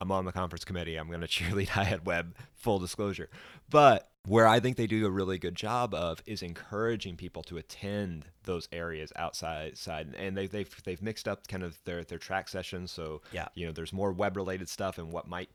I'm 0.00 0.12
on 0.12 0.24
the 0.26 0.32
conference 0.32 0.64
committee. 0.64 0.94
I'm 0.96 1.08
going 1.08 1.20
to 1.22 1.26
cheerlead 1.26 1.68
High 1.70 1.90
Ed 1.90 2.06
Web, 2.06 2.36
full 2.54 2.78
disclosure. 2.78 3.28
But 3.68 4.08
where 4.28 4.46
I 4.46 4.60
think 4.60 4.76
they 4.76 4.86
do 4.86 5.06
a 5.06 5.10
really 5.10 5.38
good 5.38 5.54
job 5.56 5.92
of 5.94 6.22
is 6.26 6.42
encouraging 6.42 7.16
people 7.16 7.42
to 7.44 7.56
attend 7.56 8.26
those 8.44 8.68
areas 8.70 9.12
outside 9.16 9.76
side 9.78 10.14
and 10.18 10.36
they, 10.36 10.46
they've 10.46 10.82
they've 10.84 11.00
mixed 11.02 11.26
up 11.26 11.48
kind 11.48 11.62
of 11.62 11.82
their 11.84 12.04
their 12.04 12.18
track 12.18 12.48
sessions 12.48 12.90
so 12.90 13.22
Yeah. 13.32 13.48
you 13.54 13.64
know 13.66 13.72
there's 13.72 13.92
more 13.92 14.12
web 14.12 14.36
related 14.36 14.68
stuff 14.68 14.98
and 14.98 15.10
what 15.10 15.28
might 15.28 15.48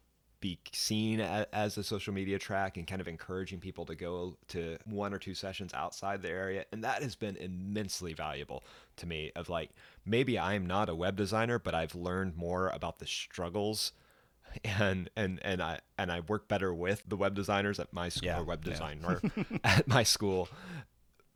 be 0.43 0.60
seen 0.73 1.21
as 1.21 1.77
a 1.77 1.84
social 1.86 2.13
media 2.13 2.38
track 2.38 2.75
and 2.75 2.86
kind 2.86 2.99
of 2.99 3.08
encouraging 3.08 3.62
people 3.62 3.86
to 3.86 3.95
go 3.95 4.36
to 4.49 4.77
one 4.84 5.13
or 5.13 5.17
two 5.17 5.34
sessions 5.34 5.73
outside 5.73 6.21
the 6.21 6.27
area 6.29 6.65
and 6.73 6.84
that 6.84 7.01
has 7.01 7.15
been 7.15 7.38
immensely 7.38 8.13
valuable 8.13 8.62
to 8.97 9.06
me 9.06 9.32
of 9.38 9.47
like 9.47 9.69
maybe 10.06 10.38
I'm 10.38 10.65
not 10.67 10.89
a 10.89 10.95
web 10.95 11.15
designer 11.15 11.60
but 11.60 11.73
I've 11.73 11.95
learned 11.95 12.36
more 12.36 12.67
about 12.67 12.99
the 12.99 13.08
struggles 13.08 13.93
and 14.65 15.10
and 15.15 15.39
and 15.43 15.63
I 15.63 15.79
and 15.97 16.12
I 16.12 16.19
work 16.19 16.49
better 16.49 16.73
with 16.73 17.03
the 17.08 17.15
web 17.15 17.36
designers 17.36 17.79
at 17.79 17.93
my 17.93 18.10
school 18.10 18.27
Yeah, 18.27 18.39
or 18.41 18.43
web 18.43 18.65
yeah. 18.65 18.71
designer 18.73 19.21
at 19.63 19.88
my 19.88 20.03
school 20.03 20.49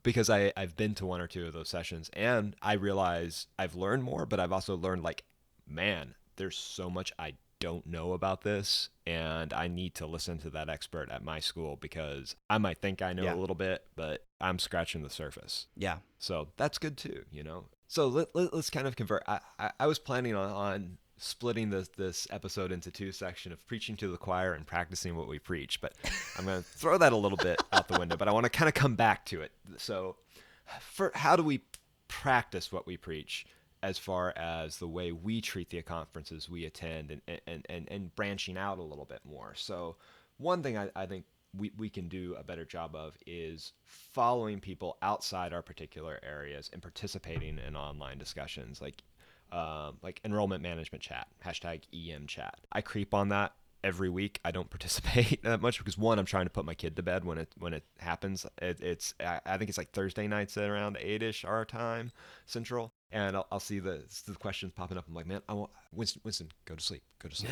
because 0.02 0.28
I 0.28 0.52
I've 0.54 0.76
been 0.76 0.94
to 0.96 1.06
one 1.06 1.22
or 1.22 1.26
two 1.26 1.46
of 1.46 1.54
those 1.54 1.70
sessions 1.70 2.10
and 2.12 2.54
I 2.60 2.74
realize 2.74 3.46
I've 3.58 3.74
learned 3.74 4.04
more 4.04 4.26
but 4.26 4.38
I've 4.38 4.52
also 4.52 4.76
learned 4.76 5.02
like 5.02 5.24
man 5.66 6.14
there's 6.36 6.58
so 6.58 6.90
much 6.90 7.10
I 7.18 7.34
don't 7.60 7.86
know 7.86 8.12
about 8.12 8.42
this 8.42 8.88
and 9.06 9.52
I 9.52 9.68
need 9.68 9.94
to 9.96 10.06
listen 10.06 10.38
to 10.38 10.50
that 10.50 10.68
expert 10.68 11.10
at 11.10 11.24
my 11.24 11.40
school 11.40 11.76
because 11.80 12.36
I 12.48 12.58
might 12.58 12.78
think 12.78 13.02
I 13.02 13.12
know 13.12 13.24
Yeah. 13.24 13.34
a 13.34 13.36
little 13.36 13.56
bit 13.56 13.84
but 13.96 14.24
I'm 14.40 14.58
scratching 14.58 15.02
the 15.02 15.10
surface 15.10 15.66
yeah 15.76 15.98
so 16.18 16.48
that's 16.56 16.78
good 16.78 16.96
too, 16.96 17.24
you 17.30 17.42
know. 17.42 17.64
So 17.86 18.08
let, 18.08 18.34
let, 18.34 18.52
us 18.52 18.68
kind 18.70 18.86
of 18.86 18.96
convert. 18.96 19.22
I, 19.26 19.40
I, 19.58 19.70
I 19.80 19.86
was 19.86 19.98
planning 19.98 20.34
on, 20.34 20.50
on 20.50 20.98
splitting 21.16 21.70
this 21.70 21.88
this 21.96 22.26
episode 22.30 22.70
into 22.70 22.90
two 22.90 23.12
sections 23.12 23.52
of 23.52 23.66
preaching 23.66 23.96
to 23.96 24.08
the 24.10 24.18
choir 24.18 24.52
and 24.52 24.66
practicing 24.66 25.16
what 25.16 25.26
we 25.28 25.38
preach, 25.38 25.80
but 25.80 25.94
I'm 26.36 26.44
going 26.44 26.58
to 26.62 26.68
throw 26.68 26.98
that 26.98 27.12
a 27.12 27.16
little 27.16 27.38
bit 27.38 27.62
out 27.72 27.88
the 27.88 27.98
window. 27.98 28.16
But 28.16 28.28
I 28.28 28.32
want 28.32 28.44
to 28.44 28.50
kind 28.50 28.68
of 28.68 28.74
come 28.74 28.94
back 28.94 29.24
to 29.26 29.40
it. 29.40 29.52
So, 29.78 30.16
for 30.80 31.12
how 31.14 31.36
do 31.36 31.42
we 31.42 31.60
practice 32.08 32.70
what 32.72 32.86
we 32.86 32.96
preach? 32.96 33.46
As 33.82 33.98
far 33.98 34.32
as 34.36 34.78
the 34.78 34.88
way 34.88 35.12
we 35.12 35.40
treat 35.40 35.70
the 35.70 35.82
conferences 35.82 36.48
we 36.48 36.64
attend 36.64 37.10
and, 37.10 37.40
and, 37.46 37.64
and, 37.68 37.88
and 37.90 38.14
branching 38.14 38.56
out 38.56 38.78
a 38.78 38.82
little 38.82 39.04
bit 39.04 39.20
more. 39.24 39.54
So, 39.54 39.96
one 40.36 40.62
thing 40.62 40.76
I, 40.76 40.90
I 40.94 41.06
think 41.06 41.24
we, 41.56 41.72
we 41.76 41.88
can 41.88 42.08
do 42.08 42.36
a 42.38 42.44
better 42.44 42.64
job 42.64 42.94
of 42.94 43.16
is 43.26 43.72
following 43.84 44.60
people 44.60 44.98
outside 45.02 45.52
our 45.52 45.62
particular 45.62 46.20
areas 46.22 46.70
and 46.72 46.82
participating 46.82 47.58
in 47.58 47.76
online 47.76 48.18
discussions 48.18 48.80
like 48.80 49.02
um, 49.50 49.96
like 50.02 50.20
enrollment 50.24 50.62
management 50.62 51.02
chat 51.02 51.26
hashtag 51.44 51.82
em 51.92 52.26
chat. 52.26 52.58
I 52.70 52.82
creep 52.82 53.14
on 53.14 53.30
that 53.30 53.54
every 53.82 54.10
week. 54.10 54.40
I 54.44 54.50
don't 54.50 54.68
participate 54.70 55.42
that 55.42 55.62
much 55.62 55.78
because 55.78 55.96
one 55.96 56.18
i'm 56.18 56.26
trying 56.26 56.44
to 56.46 56.50
put 56.50 56.64
my 56.64 56.74
kid 56.74 56.96
to 56.96 57.02
bed 57.02 57.24
when 57.24 57.38
it 57.38 57.48
when 57.58 57.72
it 57.72 57.84
happens. 57.98 58.44
It, 58.60 58.80
it's 58.80 59.14
I, 59.20 59.40
I 59.46 59.56
think 59.56 59.70
it's 59.70 59.78
like 59.78 59.90
thursday 59.92 60.28
nights 60.28 60.56
at 60.56 60.68
around 60.68 60.96
8ish 60.96 61.48
our 61.48 61.64
time 61.64 62.12
central 62.50 62.92
and 63.10 63.36
I'll, 63.36 63.46
I'll 63.52 63.60
see 63.60 63.78
the, 63.78 64.02
the 64.26 64.34
questions 64.34 64.72
popping 64.74 64.98
up 64.98 65.04
i'm 65.08 65.14
like 65.14 65.26
man 65.26 65.42
i 65.48 65.54
want 65.54 65.70
winston, 65.92 66.20
winston 66.24 66.48
go 66.64 66.74
to 66.74 66.82
sleep 66.82 67.02
go 67.20 67.28
to 67.28 67.36
sleep 67.36 67.50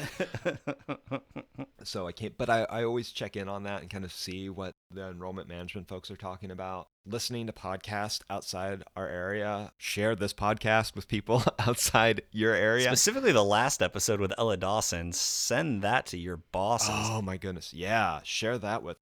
so 1.87 2.07
I 2.07 2.13
can't, 2.13 2.37
but 2.37 2.51
I, 2.51 2.65
I 2.65 2.85
always 2.85 3.11
check 3.11 3.37
in 3.37 3.49
on 3.49 3.63
that 3.65 3.81
and 3.81 3.91
kind 3.91 4.05
of 4.05 4.13
see 4.13 4.49
what 4.49 4.75
the 4.91 5.09
enrollment 5.09 5.49
management 5.49 5.89
folks 5.89 6.11
are 6.11 6.17
talking 6.17 6.51
about. 6.51 6.89
Listening 7.07 7.47
to 7.47 7.53
podcasts 7.53 8.21
outside 8.29 8.83
our 8.97 9.09
area, 9.09 9.73
share 9.79 10.15
this 10.15 10.33
podcast 10.33 10.95
with 10.95 11.09
people 11.09 11.43
outside 11.61 12.23
your 12.33 12.55
area. 12.55 12.89
Specifically, 12.89 13.33
the 13.33 13.45
last 13.45 13.83
episode 13.83 14.21
with 14.21 14.33
Ella 14.37 14.57
Dawson. 14.57 15.13
Send 15.13 15.83
that 15.83 16.07
to 16.07 16.19
your 16.19 16.39
bosses. 16.53 16.91
Oh 16.93 17.23
my 17.23 17.37
goodness, 17.37 17.73
yeah, 17.73 18.21
share 18.25 18.59
that 18.59 18.83
with, 18.83 18.99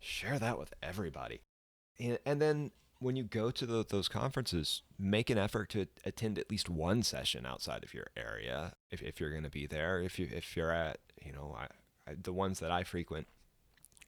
share 0.00 0.38
that 0.38 0.58
with 0.58 0.72
everybody, 0.82 1.42
and, 2.00 2.18
and 2.24 2.40
then 2.40 2.70
when 3.02 3.16
you 3.16 3.24
go 3.24 3.50
to 3.50 3.66
the, 3.66 3.84
those 3.88 4.08
conferences, 4.08 4.82
make 4.98 5.28
an 5.30 5.38
effort 5.38 5.68
to 5.70 5.86
attend 6.04 6.38
at 6.38 6.50
least 6.50 6.68
one 6.68 7.02
session 7.02 7.44
outside 7.44 7.82
of 7.82 7.92
your 7.92 8.06
area 8.16 8.74
if, 8.90 9.02
if 9.02 9.20
you're 9.20 9.30
going 9.30 9.42
to 9.42 9.50
be 9.50 9.66
there. 9.66 10.00
If 10.00 10.18
you 10.18 10.28
if 10.32 10.56
you're 10.56 10.72
at 10.72 10.98
you 11.24 11.32
know 11.32 11.56
I, 11.58 12.10
I, 12.10 12.14
the 12.20 12.32
ones 12.32 12.60
that 12.60 12.70
I 12.70 12.84
frequent, 12.84 13.26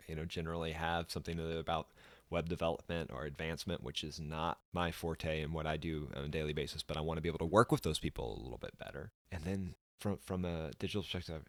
you 0.06 0.14
know, 0.14 0.24
generally 0.24 0.72
have 0.72 1.10
something 1.10 1.38
about 1.58 1.88
web 2.30 2.48
development 2.48 3.10
or 3.12 3.24
advancement, 3.24 3.82
which 3.82 4.02
is 4.02 4.18
not 4.18 4.58
my 4.72 4.90
forte 4.90 5.42
and 5.42 5.52
what 5.52 5.66
I 5.66 5.76
do 5.76 6.08
on 6.16 6.24
a 6.24 6.28
daily 6.28 6.52
basis. 6.52 6.82
But 6.82 6.96
I 6.96 7.00
want 7.00 7.18
to 7.18 7.22
be 7.22 7.28
able 7.28 7.38
to 7.38 7.44
work 7.44 7.70
with 7.70 7.82
those 7.82 7.98
people 7.98 8.38
a 8.38 8.42
little 8.42 8.58
bit 8.58 8.78
better. 8.78 9.12
And 9.30 9.44
then 9.44 9.74
from 9.98 10.18
from 10.18 10.44
a 10.44 10.70
digital 10.78 11.02
perspective, 11.02 11.42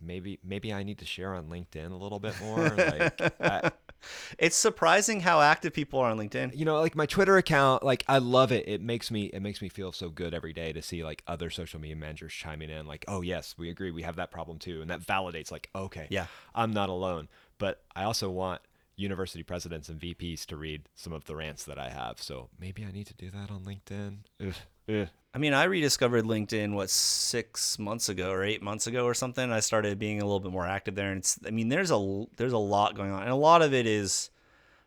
maybe 0.00 0.38
maybe 0.42 0.72
I 0.72 0.82
need 0.82 0.98
to 0.98 1.06
share 1.06 1.34
on 1.34 1.48
LinkedIn 1.48 1.90
a 1.90 1.96
little 1.96 2.18
bit 2.18 2.34
more. 2.40 2.68
like 2.68 3.40
I, 3.40 3.70
it's 4.38 4.56
surprising 4.56 5.20
how 5.20 5.40
active 5.40 5.72
people 5.72 6.00
are 6.00 6.10
on 6.10 6.18
LinkedIn. 6.18 6.56
you 6.56 6.64
know 6.64 6.80
like 6.80 6.94
my 6.96 7.06
twitter 7.06 7.36
account 7.36 7.82
like 7.82 8.04
i 8.08 8.18
love 8.18 8.52
it 8.52 8.66
it 8.68 8.80
makes 8.80 9.10
me 9.10 9.24
it 9.26 9.40
makes 9.40 9.60
me 9.62 9.68
feel 9.68 9.92
so 9.92 10.08
good 10.08 10.34
every 10.34 10.52
day 10.52 10.72
to 10.72 10.82
see 10.82 11.04
like 11.04 11.22
other 11.26 11.50
social 11.50 11.80
media 11.80 11.96
managers 11.96 12.32
chiming 12.32 12.70
in 12.70 12.86
like 12.86 13.04
oh 13.08 13.20
yes 13.22 13.54
we 13.58 13.70
agree 13.70 13.90
we 13.90 14.02
have 14.02 14.16
that 14.16 14.30
problem 14.30 14.58
too 14.58 14.80
and 14.80 14.90
that 14.90 15.00
validates 15.00 15.50
like 15.50 15.68
okay 15.74 16.06
Yeah. 16.10 16.26
i'm 16.54 16.72
not 16.72 16.88
alone 16.88 17.28
but 17.58 17.82
i 17.94 18.04
also 18.04 18.30
want 18.30 18.60
university 18.96 19.42
presidents 19.42 19.88
and 19.88 19.98
vps 20.00 20.44
to 20.46 20.56
read 20.56 20.82
some 20.94 21.12
of 21.12 21.24
the 21.24 21.34
rants 21.34 21.64
that 21.64 21.78
i 21.78 21.88
have 21.88 22.20
so 22.20 22.48
maybe 22.58 22.84
i 22.84 22.90
need 22.92 23.06
to 23.06 23.14
do 23.14 23.30
that 23.30 23.50
on 23.50 23.64
linkedin 23.64 24.18
Ugh, 24.46 24.54
ugh. 24.88 25.08
I 25.32 25.38
mean, 25.38 25.54
I 25.54 25.64
rediscovered 25.64 26.24
LinkedIn 26.24 26.72
what 26.72 26.90
six 26.90 27.78
months 27.78 28.08
ago 28.08 28.30
or 28.30 28.42
eight 28.42 28.62
months 28.62 28.88
ago 28.88 29.04
or 29.04 29.14
something. 29.14 29.52
I 29.52 29.60
started 29.60 29.98
being 29.98 30.20
a 30.20 30.24
little 30.24 30.40
bit 30.40 30.50
more 30.50 30.66
active 30.66 30.96
there, 30.96 31.10
and 31.10 31.18
it's. 31.18 31.38
I 31.46 31.50
mean, 31.50 31.68
there's 31.68 31.92
a 31.92 32.24
there's 32.36 32.52
a 32.52 32.58
lot 32.58 32.96
going 32.96 33.12
on, 33.12 33.22
and 33.22 33.30
a 33.30 33.36
lot 33.36 33.62
of 33.62 33.72
it 33.72 33.86
is, 33.86 34.30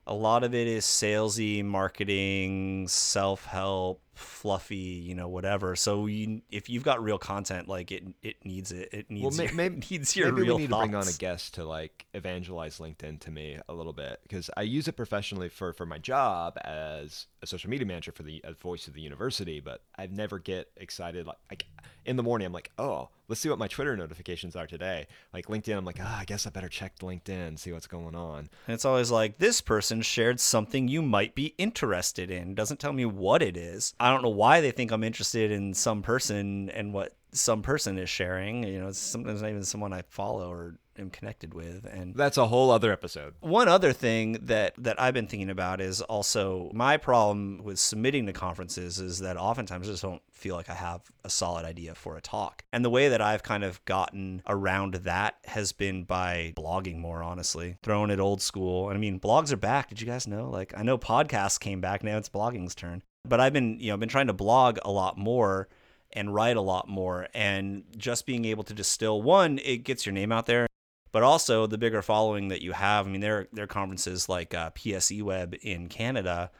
a 0.05 0.13
lot 0.13 0.43
of 0.43 0.53
it 0.53 0.67
is 0.67 0.85
salesy 0.85 1.63
marketing, 1.63 2.89
self 2.89 3.45
help, 3.45 4.01
fluffy, 4.13 4.75
you 4.75 5.15
know, 5.15 5.27
whatever. 5.27 5.75
So 5.75 6.05
you, 6.05 6.41
if 6.49 6.69
you've 6.69 6.83
got 6.83 7.03
real 7.03 7.17
content, 7.17 7.67
like 7.67 7.91
it, 7.91 8.03
it 8.21 8.37
needs 8.45 8.71
it. 8.71 8.89
It 8.91 9.09
needs. 9.09 9.37
Well, 9.37 9.47
your, 9.47 9.55
maybe, 9.55 9.77
it 9.77 9.91
needs 9.91 10.15
your 10.15 10.31
maybe 10.31 10.49
we 10.49 10.57
need 10.57 10.69
thoughts. 10.69 10.85
to 10.85 10.89
bring 10.91 10.95
on 10.95 11.07
a 11.07 11.13
guest 11.13 11.55
to 11.55 11.65
like 11.65 12.05
evangelize 12.13 12.79
LinkedIn 12.79 13.19
to 13.21 13.31
me 13.31 13.57
a 13.67 13.73
little 13.73 13.93
bit 13.93 14.19
because 14.23 14.49
I 14.55 14.61
use 14.61 14.87
it 14.87 14.93
professionally 14.93 15.49
for 15.49 15.73
for 15.73 15.85
my 15.85 15.97
job 15.97 16.57
as 16.63 17.27
a 17.41 17.47
social 17.47 17.69
media 17.69 17.85
manager 17.85 18.11
for 18.11 18.23
the 18.23 18.43
uh, 18.43 18.53
voice 18.53 18.87
of 18.87 18.93
the 18.93 19.01
university, 19.01 19.59
but 19.59 19.81
I 19.97 20.07
never 20.07 20.39
get 20.39 20.69
excited 20.77 21.27
like, 21.27 21.37
like 21.49 21.65
in 22.05 22.15
the 22.15 22.23
morning. 22.23 22.45
I'm 22.45 22.53
like, 22.53 22.71
oh, 22.77 23.09
let's 23.27 23.41
see 23.41 23.49
what 23.49 23.59
my 23.59 23.67
Twitter 23.67 23.95
notifications 23.95 24.55
are 24.55 24.67
today. 24.67 25.07
Like 25.33 25.47
LinkedIn, 25.47 25.77
I'm 25.77 25.85
like, 25.85 25.99
ah, 26.01 26.19
I 26.19 26.25
guess 26.25 26.45
I 26.45 26.49
better 26.49 26.69
check 26.69 26.99
LinkedIn, 26.99 27.59
see 27.59 27.71
what's 27.71 27.87
going 27.87 28.15
on. 28.15 28.49
And 28.67 28.73
it's 28.73 28.85
always 28.85 29.11
like 29.11 29.37
this 29.37 29.61
person 29.61 30.01
shared 30.01 30.39
something 30.39 30.87
you 30.87 31.01
might 31.01 31.35
be 31.35 31.53
interested 31.57 32.29
in. 32.29 32.55
Doesn't 32.55 32.79
tell 32.79 32.93
me 32.93 33.05
what 33.05 33.41
it 33.41 33.57
is. 33.57 33.93
I 34.03 34.11
don't 34.11 34.21
know 34.21 34.29
why 34.29 34.59
they 34.59 34.71
think 34.71 34.91
I'm 34.91 35.03
interested 35.03 35.49
in 35.49 35.73
some 35.73 36.01
person 36.01 36.69
and 36.69 36.93
what 36.93 37.13
some 37.31 37.61
person 37.61 37.97
is 37.97 38.09
sharing. 38.09 38.63
You 38.63 38.81
know, 38.81 38.87
it's 38.89 38.99
sometimes 38.99 39.41
not 39.41 39.49
even 39.49 39.63
someone 39.63 39.93
I 39.93 40.01
follow 40.09 40.51
or 40.51 40.75
am 40.99 41.09
connected 41.09 41.53
with. 41.53 41.85
And 41.85 42.13
That's 42.13 42.37
a 42.37 42.45
whole 42.45 42.69
other 42.69 42.91
episode. 42.91 43.35
one 43.39 43.69
other 43.69 43.93
thing 43.93 44.39
that 44.41 44.73
that 44.77 45.01
I've 45.01 45.13
been 45.13 45.27
thinking 45.27 45.49
about 45.49 45.79
is 45.79 46.01
also 46.01 46.69
my 46.73 46.97
problem 46.97 47.61
with 47.63 47.79
submitting 47.79 48.25
to 48.25 48.33
conferences 48.33 48.99
is 48.99 49.19
that 49.19 49.37
oftentimes 49.37 49.87
I 49.87 49.91
just 49.93 50.03
don't 50.03 50.21
feel 50.33 50.55
like 50.55 50.69
I 50.69 50.75
have 50.75 51.01
a 51.23 51.29
solid 51.29 51.63
idea 51.63 51.95
for 51.95 52.17
a 52.17 52.21
talk. 52.21 52.65
And 52.73 52.83
the 52.83 52.89
way 52.89 53.07
that 53.07 53.21
I've 53.21 53.41
kind 53.41 53.63
of 53.63 53.83
gotten 53.85 54.41
around 54.47 54.95
that 54.95 55.35
has 55.45 55.71
been 55.71 56.03
by 56.03 56.51
blogging 56.57 56.97
more 56.97 57.23
honestly, 57.23 57.77
throwing 57.81 58.09
it 58.11 58.19
old 58.19 58.41
school. 58.41 58.89
And 58.89 58.97
I 58.97 58.99
mean, 58.99 59.17
blogs 59.17 59.53
are 59.53 59.57
back. 59.57 59.87
Did 59.87 60.01
you 60.01 60.07
guys 60.07 60.27
know? 60.27 60.49
Like 60.49 60.73
I 60.75 60.83
know 60.83 60.97
podcasts 60.97 61.57
came 61.57 61.79
back, 61.79 62.03
now 62.03 62.17
it's 62.17 62.27
blogging's 62.27 62.75
turn. 62.75 63.01
But 63.25 63.39
I've 63.39 63.53
been, 63.53 63.79
you 63.79 63.89
know, 63.89 63.97
been 63.97 64.09
trying 64.09 64.27
to 64.27 64.33
blog 64.33 64.79
a 64.83 64.91
lot 64.91 65.17
more 65.17 65.69
and 66.11 66.33
write 66.33 66.57
a 66.57 66.61
lot 66.61 66.87
more 66.87 67.27
and 67.33 67.83
just 67.97 68.25
being 68.25 68.45
able 68.45 68.63
to 68.65 68.73
distill 68.73 69.21
one, 69.21 69.59
it 69.63 69.77
gets 69.77 70.05
your 70.05 70.13
name 70.13 70.31
out 70.31 70.45
there 70.45 70.67
but 71.13 71.23
also 71.23 71.67
the 71.67 71.77
bigger 71.77 72.01
following 72.01 72.49
that 72.49 72.61
you 72.61 72.73
have. 72.73 73.07
I 73.07 73.09
mean, 73.09 73.21
there 73.21 73.47
there 73.53 73.63
are 73.63 73.67
conferences 73.67 74.27
like 74.27 74.53
uh, 74.53 74.71
PSE 74.71 75.21
Web 75.23 75.55
in 75.61 75.87
Canada 75.87 76.51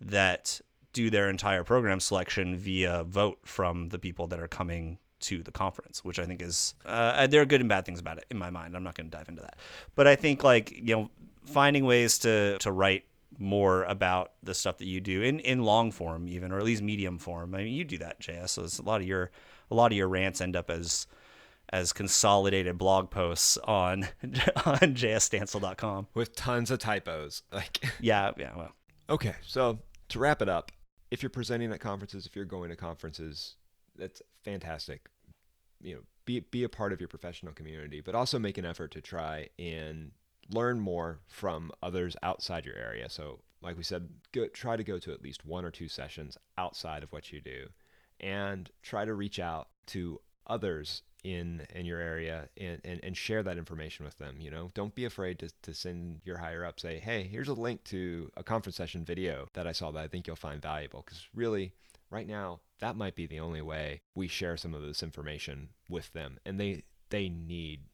that 0.00 0.60
do 0.92 1.10
their 1.10 1.28
entire 1.28 1.64
program 1.64 1.98
selection 1.98 2.56
via 2.56 3.02
vote 3.04 3.38
from 3.44 3.88
the 3.88 3.98
people 3.98 4.26
that 4.28 4.38
are 4.38 4.48
coming 4.48 4.98
to 5.20 5.42
the 5.42 5.50
conference, 5.50 6.04
which 6.04 6.18
I 6.18 6.26
think 6.26 6.42
is 6.42 6.74
uh, 6.84 7.26
there 7.26 7.40
are 7.40 7.46
good 7.46 7.60
and 7.60 7.68
bad 7.68 7.86
things 7.86 7.98
about 7.98 8.18
it 8.18 8.26
in 8.30 8.36
my 8.36 8.50
mind. 8.50 8.76
I'm 8.76 8.84
not 8.84 8.94
going 8.94 9.10
to 9.10 9.16
dive 9.16 9.28
into 9.28 9.40
that, 9.40 9.56
but 9.96 10.06
I 10.06 10.14
think 10.14 10.44
like 10.44 10.70
you 10.72 10.94
know 10.94 11.10
finding 11.46 11.86
ways 11.86 12.18
to 12.18 12.58
to 12.58 12.70
write 12.70 13.04
more 13.38 13.84
about 13.84 14.32
the 14.42 14.54
stuff 14.54 14.78
that 14.78 14.86
you 14.86 15.00
do 15.00 15.22
in, 15.22 15.40
in 15.40 15.62
long 15.62 15.90
form 15.90 16.28
even 16.28 16.52
or 16.52 16.58
at 16.58 16.64
least 16.64 16.82
medium 16.82 17.18
form. 17.18 17.54
I 17.54 17.58
mean 17.64 17.74
you 17.74 17.84
do 17.84 17.98
that, 17.98 18.20
JS. 18.20 18.50
So 18.50 18.64
it's 18.64 18.78
a 18.78 18.82
lot 18.82 19.00
of 19.00 19.06
your 19.06 19.30
a 19.70 19.74
lot 19.74 19.90
of 19.92 19.96
your 19.98 20.08
rants 20.08 20.40
end 20.40 20.56
up 20.56 20.70
as 20.70 21.06
as 21.70 21.92
consolidated 21.92 22.76
blog 22.76 23.10
posts 23.10 23.56
on 23.58 24.02
on 24.66 24.94
jsstansel.com. 24.94 26.08
with 26.14 26.34
tons 26.36 26.70
of 26.70 26.78
typos. 26.78 27.42
Like, 27.52 27.82
Yeah, 28.00 28.32
yeah, 28.38 28.56
well. 28.56 28.72
okay, 29.08 29.34
so 29.46 29.78
to 30.08 30.18
wrap 30.18 30.42
it 30.42 30.48
up, 30.48 30.70
if 31.10 31.22
you're 31.22 31.30
presenting 31.30 31.72
at 31.72 31.80
conferences, 31.80 32.26
if 32.26 32.36
you're 32.36 32.44
going 32.44 32.68
to 32.70 32.76
conferences, 32.76 33.56
that's 33.96 34.20
fantastic. 34.44 35.08
You 35.80 35.94
know, 35.96 36.00
be 36.24 36.40
be 36.40 36.64
a 36.64 36.68
part 36.68 36.92
of 36.92 37.00
your 37.00 37.08
professional 37.08 37.52
community, 37.52 38.00
but 38.00 38.14
also 38.14 38.38
make 38.38 38.58
an 38.58 38.64
effort 38.64 38.90
to 38.92 39.00
try 39.00 39.48
and 39.58 40.12
learn 40.52 40.80
more 40.80 41.20
from 41.26 41.72
others 41.82 42.16
outside 42.22 42.64
your 42.64 42.76
area. 42.76 43.08
So, 43.08 43.40
like 43.62 43.76
we 43.76 43.82
said, 43.82 44.08
go, 44.32 44.46
try 44.48 44.76
to 44.76 44.84
go 44.84 44.98
to 44.98 45.12
at 45.12 45.22
least 45.22 45.44
one 45.44 45.64
or 45.64 45.70
two 45.70 45.88
sessions 45.88 46.36
outside 46.58 47.02
of 47.02 47.12
what 47.12 47.32
you 47.32 47.40
do, 47.40 47.68
and 48.20 48.70
try 48.82 49.04
to 49.04 49.14
reach 49.14 49.38
out 49.38 49.68
to 49.86 50.20
others 50.46 51.02
in 51.24 51.64
in 51.74 51.86
your 51.86 52.00
area 52.00 52.48
and, 52.60 52.80
and, 52.84 53.00
and 53.02 53.16
share 53.16 53.42
that 53.44 53.56
information 53.56 54.04
with 54.04 54.18
them 54.18 54.36
you 54.40 54.50
know 54.50 54.70
don't 54.74 54.94
be 54.94 55.04
afraid 55.04 55.38
to, 55.38 55.48
to 55.62 55.72
send 55.72 56.20
your 56.24 56.38
higher 56.38 56.64
up 56.64 56.80
say 56.80 56.98
hey 56.98 57.22
here's 57.22 57.48
a 57.48 57.54
link 57.54 57.82
to 57.84 58.28
a 58.36 58.42
conference 58.42 58.76
session 58.76 59.04
video 59.04 59.46
that 59.52 59.66
i 59.66 59.72
saw 59.72 59.92
that 59.92 60.02
i 60.02 60.08
think 60.08 60.26
you'll 60.26 60.34
find 60.34 60.60
valuable 60.60 61.02
because 61.04 61.28
really 61.32 61.72
right 62.10 62.26
now 62.26 62.58
that 62.80 62.96
might 62.96 63.14
be 63.14 63.26
the 63.26 63.38
only 63.38 63.62
way 63.62 64.00
we 64.16 64.26
share 64.26 64.56
some 64.56 64.74
of 64.74 64.82
this 64.82 65.02
information 65.02 65.68
with 65.88 66.12
them 66.12 66.38
and 66.44 66.58
they 66.58 66.82
they 67.10 67.28
need 67.28 67.84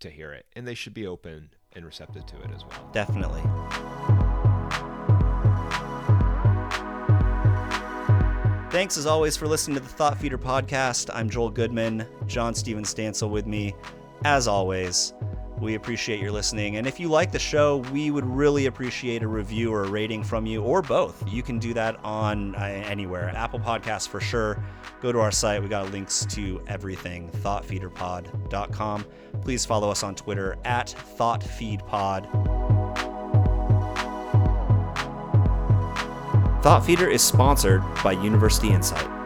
to 0.00 0.08
hear 0.08 0.32
it 0.32 0.46
and 0.56 0.66
they 0.66 0.74
should 0.74 0.94
be 0.94 1.06
open 1.06 1.50
and 1.74 1.84
receptive 1.84 2.26
to 2.26 2.36
it 2.42 2.50
as 2.54 2.64
well 2.64 2.88
Definitely. 2.92 3.42
Thanks 8.70 8.96
as 8.96 9.04
always 9.04 9.36
for 9.36 9.46
listening 9.46 9.74
to 9.74 9.82
the 9.82 9.88
Thought 9.88 10.16
Feeder 10.16 10.38
podcast. 10.38 11.10
I'm 11.12 11.28
Joel 11.28 11.50
Goodman, 11.50 12.06
John 12.26 12.54
Steven 12.54 12.84
Stansel 12.84 13.28
with 13.28 13.46
me. 13.46 13.74
As 14.24 14.48
always, 14.48 15.12
we 15.58 15.74
appreciate 15.74 16.20
your 16.20 16.32
listening. 16.32 16.76
And 16.76 16.86
if 16.86 16.98
you 16.98 17.08
like 17.08 17.32
the 17.32 17.38
show, 17.38 17.78
we 17.92 18.10
would 18.10 18.24
really 18.24 18.66
appreciate 18.66 19.22
a 19.22 19.28
review 19.28 19.72
or 19.72 19.84
a 19.84 19.88
rating 19.88 20.24
from 20.24 20.46
you, 20.46 20.62
or 20.62 20.82
both. 20.82 21.22
You 21.28 21.42
can 21.42 21.58
do 21.58 21.74
that 21.74 22.02
on 22.04 22.54
uh, 22.54 22.60
anywhere. 22.60 23.32
Apple 23.36 23.60
Podcasts 23.60 24.08
for 24.08 24.20
sure. 24.20 24.62
Go 25.00 25.12
to 25.12 25.20
our 25.20 25.30
site. 25.30 25.62
We 25.62 25.68
got 25.68 25.90
links 25.92 26.26
to 26.26 26.62
everything. 26.68 27.30
ThoughtFeederPod.com. 27.30 29.06
Please 29.40 29.64
follow 29.64 29.90
us 29.90 30.02
on 30.02 30.14
Twitter 30.14 30.56
at 30.64 30.94
ThoughtFeedPod. 31.18 32.62
Thought 36.62 36.86
Feeder 36.86 37.10
is 37.10 37.22
sponsored 37.22 37.82
by 38.04 38.12
University 38.12 38.70
Insight. 38.70 39.21